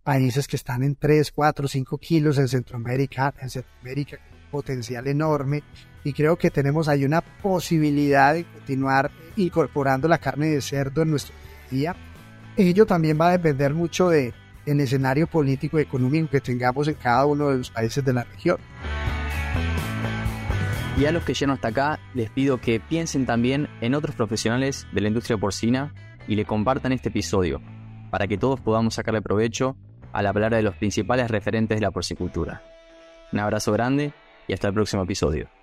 Países 0.03 0.47
que 0.47 0.55
están 0.55 0.83
en 0.83 0.95
3, 0.95 1.31
4, 1.31 1.67
5 1.67 1.97
kilos 1.97 2.37
en 2.37 2.47
Centroamérica, 2.47 3.33
en 3.39 3.49
Centroamérica, 3.49 4.17
un 4.31 4.51
potencial 4.51 5.07
enorme. 5.07 5.63
Y 6.03 6.13
creo 6.13 6.37
que 6.37 6.49
tenemos 6.49 6.87
ahí 6.87 7.05
una 7.05 7.21
posibilidad 7.21 8.33
de 8.33 8.45
continuar 8.45 9.11
incorporando 9.35 10.07
la 10.07 10.17
carne 10.17 10.47
de 10.47 10.61
cerdo 10.61 11.03
en 11.03 11.11
nuestro 11.11 11.35
día. 11.69 11.95
Ello 12.57 12.85
también 12.85 13.19
va 13.19 13.29
a 13.29 13.37
depender 13.37 13.73
mucho 13.73 14.09
de 14.09 14.33
el 14.71 14.81
escenario 14.81 15.27
político 15.27 15.79
y 15.79 15.83
económico 15.83 16.29
que 16.29 16.41
tengamos 16.41 16.87
en 16.87 16.95
cada 16.95 17.25
uno 17.25 17.49
de 17.49 17.57
los 17.59 17.71
países 17.71 18.03
de 18.03 18.13
la 18.13 18.23
región. 18.23 18.57
Y 20.97 21.05
a 21.05 21.11
los 21.11 21.23
que 21.23 21.33
llegan 21.33 21.55
hasta 21.55 21.69
acá, 21.69 21.99
les 22.13 22.29
pido 22.29 22.59
que 22.59 22.79
piensen 22.79 23.25
también 23.25 23.67
en 23.81 23.95
otros 23.95 24.15
profesionales 24.15 24.87
de 24.91 25.01
la 25.01 25.07
industria 25.07 25.37
porcina 25.37 25.93
y 26.27 26.35
le 26.35 26.45
compartan 26.45 26.91
este 26.91 27.09
episodio, 27.09 27.61
para 28.11 28.27
que 28.27 28.37
todos 28.37 28.59
podamos 28.59 28.95
sacarle 28.95 29.21
provecho 29.21 29.75
a 30.13 30.21
la 30.21 30.33
palabra 30.33 30.57
de 30.57 30.63
los 30.63 30.75
principales 30.75 31.31
referentes 31.31 31.77
de 31.77 31.85
la 31.85 31.91
porcicultura. 31.91 32.61
Un 33.31 33.39
abrazo 33.39 33.71
grande 33.71 34.13
y 34.47 34.53
hasta 34.53 34.67
el 34.67 34.73
próximo 34.73 35.03
episodio. 35.03 35.60